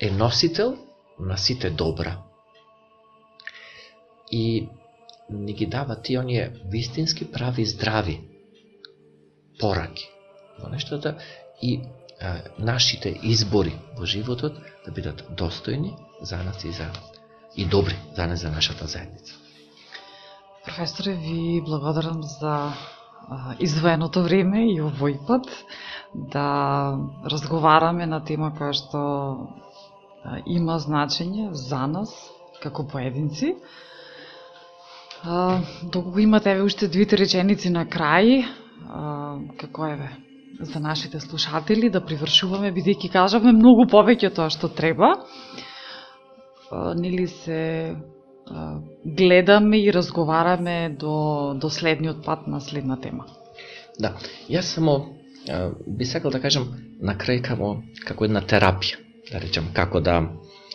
е 0.00 0.10
носител 0.10 0.78
на 1.18 1.36
сите 1.36 1.70
добра. 1.70 2.18
И 4.30 4.68
ни 5.30 5.52
ги 5.52 5.66
дава 5.66 6.02
тие 6.02 6.18
оние 6.18 6.52
вистински 6.66 7.32
прави 7.32 7.66
здрави 7.66 8.20
пораки 9.58 10.08
во 10.58 10.68
нештата 10.68 11.18
и 11.62 11.80
а, 12.20 12.40
нашите 12.58 13.18
избори 13.22 13.72
во 13.96 14.04
животот 14.06 14.52
да 14.84 14.92
бидат 14.92 15.22
достојни 15.30 15.92
за 16.22 16.36
нас 16.36 16.64
и 16.64 16.72
за 16.72 16.90
и 17.56 17.64
добри 17.64 17.96
за 18.14 18.26
нас 18.26 18.40
за 18.40 18.50
нашата 18.50 18.86
заедница. 18.86 19.34
Професоре, 20.64 21.12
ви 21.12 21.62
благодарам 21.64 22.22
за 22.22 22.72
извоеното 23.58 24.22
време 24.26 24.64
и 24.72 24.80
овој 24.82 25.18
пат 25.26 25.46
да 26.14 26.46
разговараме 27.24 28.06
на 28.06 28.18
тема 28.24 28.50
која 28.58 28.72
што 28.74 29.02
има 30.46 30.78
значење 30.82 31.50
за 31.52 31.86
нас 31.86 32.10
како 32.62 32.84
поединци. 32.86 33.54
Доколку 35.82 36.18
имате 36.18 36.50
еве 36.50 36.62
уште 36.62 36.88
двите 36.88 37.16
реченици 37.16 37.70
на 37.70 37.84
крај, 37.86 38.42
како 39.60 39.86
еве 39.86 40.10
за 40.60 40.80
нашите 40.80 41.20
слушатели 41.20 41.88
да 41.90 42.00
привршуваме 42.04 42.72
бидејќи 42.72 43.12
кажавме 43.12 43.52
многу 43.52 43.86
повеќе 43.88 44.32
тоа 44.34 44.50
што 44.50 44.68
треба. 44.68 45.14
Нели 46.96 47.26
се 47.28 47.60
гледаме 49.04 49.78
и 49.78 49.92
разговараме 49.92 50.96
до, 50.98 51.54
до 51.56 51.70
следниот 51.70 52.24
пат 52.24 52.46
на 52.46 52.60
следна 52.60 52.96
тема. 53.00 53.26
Да, 53.98 54.16
јас 54.48 54.74
само 54.74 55.16
би 55.86 56.04
сакал 56.04 56.30
да 56.30 56.40
кажам 56.40 56.68
на 57.00 57.14
крај 57.16 57.40
како, 57.42 57.76
како 58.06 58.24
една 58.24 58.42
терапија, 58.42 59.00
да 59.30 59.40
речем, 59.40 59.70
како 59.74 60.00
да 60.00 60.22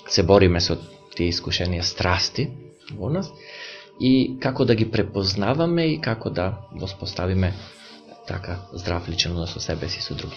се 0.09 0.23
бориме 0.23 0.61
со 0.61 0.77
тие 1.15 1.29
искушенија 1.31 1.83
страсти 1.83 2.49
во 2.97 3.09
нас 3.09 3.31
и 3.99 4.37
како 4.41 4.65
да 4.65 4.75
ги 4.75 4.89
препознаваме 4.91 5.87
и 5.93 6.01
како 6.01 6.29
да 6.29 6.53
воспоставиме 6.71 7.53
така 8.27 8.59
здрав 8.73 9.09
личен 9.09 9.31
однос 9.31 9.53
со 9.53 9.59
себе 9.59 9.89
си 9.89 9.99
и 9.99 10.01
со 10.01 10.15
други. 10.15 10.35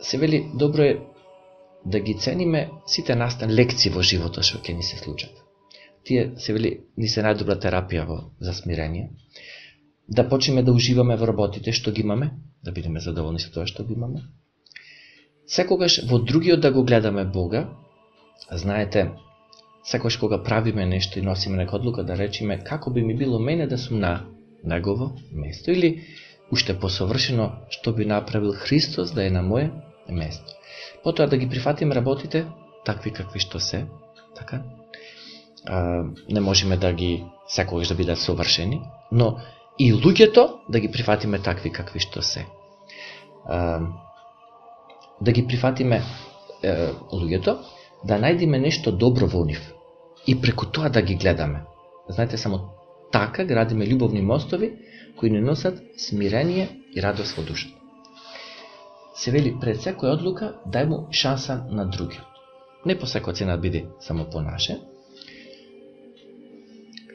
Се 0.00 0.18
вели, 0.18 0.46
добро 0.54 0.82
е 0.82 0.98
да 1.84 2.00
ги 2.00 2.14
цениме 2.14 2.70
сите 2.86 3.14
настан 3.14 3.50
лекции 3.50 3.90
во 3.90 4.02
животот 4.02 4.44
што 4.44 4.58
ќе 4.58 4.76
ни 4.76 4.82
се 4.82 4.98
случат 4.98 5.41
тие 6.04 6.32
се 6.36 6.52
вели 6.52 6.72
ни 6.96 7.08
се 7.08 7.22
најдобра 7.22 7.58
терапија 7.62 8.06
во 8.06 8.18
за 8.40 8.54
смирение. 8.54 9.10
Да 10.08 10.28
почнеме 10.28 10.62
да 10.62 10.72
уживаме 10.72 11.16
во 11.16 11.26
работите 11.26 11.72
што 11.72 11.92
ги 11.92 12.02
имаме, 12.02 12.30
да 12.64 12.72
бидеме 12.72 13.00
задоволни 13.00 13.40
со 13.40 13.52
тоа 13.52 13.66
што 13.66 13.84
ги 13.84 13.94
имаме. 13.94 14.22
Секогаш 15.46 16.02
во 16.08 16.18
другиот 16.18 16.60
да 16.60 16.72
го 16.72 16.84
гледаме 16.84 17.24
Бога, 17.24 17.68
знаете, 18.50 19.10
секогаш 19.84 20.16
кога 20.16 20.42
правиме 20.42 20.86
нешто 20.86 21.18
и 21.18 21.22
носиме 21.22 21.56
нека 21.56 21.76
одлука 21.76 22.04
да 22.04 22.16
речиме 22.16 22.58
како 22.64 22.90
би 22.90 23.02
ми 23.02 23.16
било 23.16 23.38
мене 23.38 23.66
да 23.66 23.78
сум 23.78 23.98
на 24.00 24.26
негово 24.64 25.12
место 25.32 25.70
или 25.70 26.04
уште 26.50 26.78
посовршено 26.78 27.52
што 27.70 27.92
би 27.92 28.04
направил 28.04 28.52
Христос 28.52 29.12
да 29.12 29.26
е 29.26 29.30
на 29.30 29.42
моје 29.42 29.70
место. 30.08 30.46
Потоа 31.04 31.26
да 31.26 31.36
ги 31.36 31.48
прифатиме 31.48 31.94
работите 31.94 32.46
такви 32.84 33.10
какви 33.10 33.40
што 33.40 33.60
се, 33.60 33.86
така, 34.36 34.62
не 36.28 36.40
можеме 36.40 36.76
да 36.76 36.92
ги 36.92 37.24
секогаш 37.46 37.88
да 37.88 37.94
бидат 37.94 38.18
совршени, 38.18 38.82
но 39.12 39.36
и 39.78 39.92
луѓето 39.94 40.58
да 40.68 40.80
ги 40.80 40.90
прифатиме 40.90 41.38
такви 41.38 41.72
какви 41.72 42.00
што 42.00 42.22
се. 42.22 42.46
А, 43.46 43.80
да 45.20 45.32
ги 45.32 45.46
прифатиме 45.46 46.02
е, 46.62 46.90
луѓето, 47.12 47.58
да 48.04 48.18
најдеме 48.18 48.58
нешто 48.58 48.92
добро 48.92 49.26
во 49.26 49.44
нив 49.44 49.62
и 50.26 50.34
преку 50.40 50.66
тоа 50.66 50.90
да 50.90 51.02
ги 51.02 51.14
гледаме. 51.14 51.64
Знаете, 52.08 52.38
само 52.38 52.60
така 53.12 53.44
градиме 53.44 53.86
љубовни 53.86 54.22
мостови 54.22 54.72
кои 55.16 55.30
не 55.30 55.40
носат 55.40 55.78
смирение 55.98 56.68
и 56.96 57.02
радост 57.02 57.36
во 57.36 57.42
душата. 57.42 57.78
Се 59.14 59.30
вели 59.30 59.54
пред 59.60 59.78
секоја 59.78 60.16
одлука 60.16 60.54
дај 60.66 60.88
му 60.88 61.06
шанса 61.12 61.62
на 61.70 61.86
другиот. 61.86 62.26
Не 62.86 62.98
по 62.98 63.06
секоја 63.06 63.34
цена 63.34 63.56
биде 63.56 63.86
само 64.00 64.24
по 64.24 64.40
наше, 64.40 64.80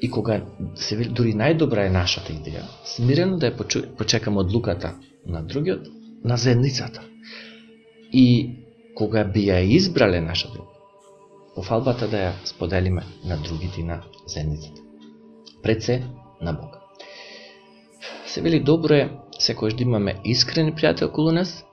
и 0.01 0.11
кога 0.11 0.41
се 0.75 0.95
вели 0.95 1.09
дури 1.09 1.33
најдобра 1.33 1.87
е 1.87 1.93
нашата 1.93 2.33
идеја, 2.33 2.63
смирено 2.85 3.37
да 3.37 3.51
ја 3.51 3.83
почекаме 3.97 4.43
одлуката 4.43 4.93
на 5.25 5.41
другиот, 5.43 5.87
на 6.23 6.37
заедницата. 6.37 7.01
И 8.13 8.25
кога 8.95 9.23
би 9.23 9.47
ја 9.49 9.61
избрале 9.77 10.21
нашата 10.21 10.59
пофалбата 11.55 12.07
да 12.07 12.17
ја 12.17 12.33
споделиме 12.45 13.03
на 13.25 13.37
другите 13.37 13.83
на 13.83 14.03
заедницата. 14.27 14.81
Пред 15.63 15.83
се 15.83 16.03
на 16.41 16.53
Бог. 16.53 16.77
Се 18.27 18.41
вели 18.41 18.59
добро 18.59 18.93
е 18.93 19.09
секојаш 19.39 19.77
да 19.77 19.83
имаме 19.83 20.19
искрени 20.23 20.73
пријатели 20.73 21.09
околу 21.09 21.31
нас, 21.31 21.63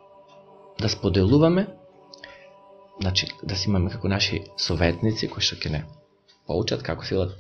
да 0.81 0.89
споделуваме, 0.89 1.67
значи 3.01 3.29
да 3.43 3.57
си 3.57 3.69
имаме 3.69 3.91
како 3.91 4.09
наши 4.09 4.45
советници 4.57 5.29
кои 5.29 5.43
што 5.43 5.57
ќе 5.57 5.71
не 5.71 5.85
поучат 6.47 6.83
како 6.83 7.05
силат 7.05 7.37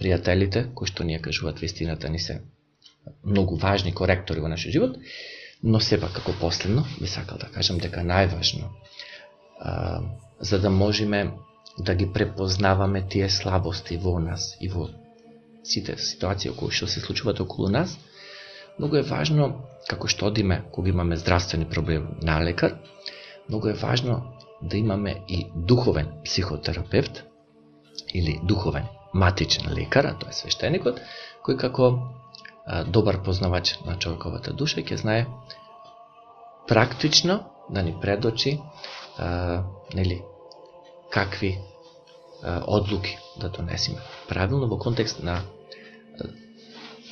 пријателите, 0.00 0.66
кои 0.74 0.88
што 0.88 1.04
ние 1.04 1.20
кажуваат 1.22 1.60
вистината, 1.60 2.08
ни 2.08 2.18
се 2.18 2.40
многу 3.24 3.56
важни 3.56 3.92
коректори 3.94 4.40
во 4.40 4.48
нашиот 4.48 4.72
живот, 4.72 4.96
но 5.62 5.80
сепак 5.80 6.12
како 6.16 6.32
последно, 6.40 6.86
би 7.00 7.06
сакал 7.06 7.38
да 7.38 7.50
кажам 7.52 7.78
дека 7.78 8.00
најважно, 8.00 8.70
а, 9.60 10.00
за 10.40 10.58
да 10.58 10.70
можеме 10.70 11.30
да 11.78 11.94
ги 11.94 12.12
препознаваме 12.12 13.02
тие 13.08 13.28
слабости 13.30 13.96
во 13.96 14.18
нас 14.18 14.56
и 14.60 14.68
во 14.68 14.88
сите 15.64 15.96
ситуации 15.98 16.52
кои 16.56 16.72
што 16.72 16.88
се 16.88 17.00
случуваат 17.00 17.40
околу 17.40 17.68
нас, 17.68 17.98
многу 18.78 18.96
е 18.96 19.02
важно, 19.02 19.66
како 19.88 20.08
што 20.08 20.26
одиме 20.26 20.62
кога 20.72 20.88
имаме 20.88 21.16
здравствени 21.16 21.68
проблеми 21.68 22.16
на 22.22 22.40
лекар, 22.44 22.78
многу 23.48 23.68
е 23.68 23.74
важно 23.74 24.22
да 24.62 24.76
имаме 24.76 25.20
и 25.28 25.46
духовен 25.54 26.08
психотерапевт 26.24 27.24
или 28.14 28.40
духовен 28.44 28.88
матичен 29.12 29.72
лекар, 29.74 30.06
а 30.06 30.14
тоа 30.18 30.30
е 30.30 30.38
свештеникот, 30.38 31.00
кој 31.46 31.56
како 31.58 31.90
а, 32.66 32.84
добар 32.84 33.22
познавач 33.22 33.78
на 33.86 33.98
човековата 33.98 34.52
душа 34.52 34.80
ќе 34.80 35.00
знае 35.00 35.26
практично 36.68 37.40
да 37.70 37.82
ни 37.82 37.94
предочи 38.00 38.58
а, 39.18 39.62
нели, 39.94 40.22
какви 41.10 41.58
одлуки 42.66 43.18
да 43.36 43.48
донесиме 43.48 44.00
правилно 44.28 44.68
во 44.68 44.78
контекст 44.78 45.22
на 45.22 45.42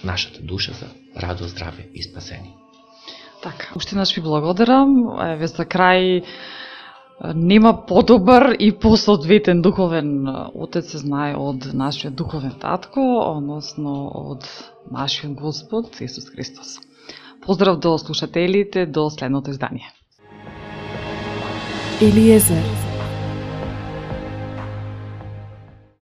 нашата 0.05 0.43
душа 0.43 0.73
за 0.73 0.87
радост, 1.21 1.51
здраве 1.51 1.89
и 1.95 2.03
спасение. 2.03 2.55
Така, 3.43 3.67
уште 3.77 3.97
наш 3.97 4.15
ви 4.15 4.23
благодарам. 4.23 4.89
Еве 5.21 5.47
за 5.47 5.65
крај 5.65 6.25
нема 7.35 7.87
подобар 7.87 8.55
и 8.59 8.73
посоодветен 8.73 9.63
духовен 9.63 10.27
отец 10.55 10.91
се 10.91 10.99
знае 10.99 11.37
од 11.37 11.71
нашиот 11.75 12.15
духовен 12.15 12.55
татко, 12.61 13.01
односно 13.37 14.11
од 14.15 14.47
нашиот 14.91 15.35
Господ 15.35 16.01
Исус 16.01 16.31
Христос. 16.31 16.79
Поздрав 17.47 17.79
до 17.79 17.99
слушателите, 17.99 18.87
до 18.87 19.11
следното 19.11 19.51
издание. 19.51 19.91
Елиезер 22.01 22.88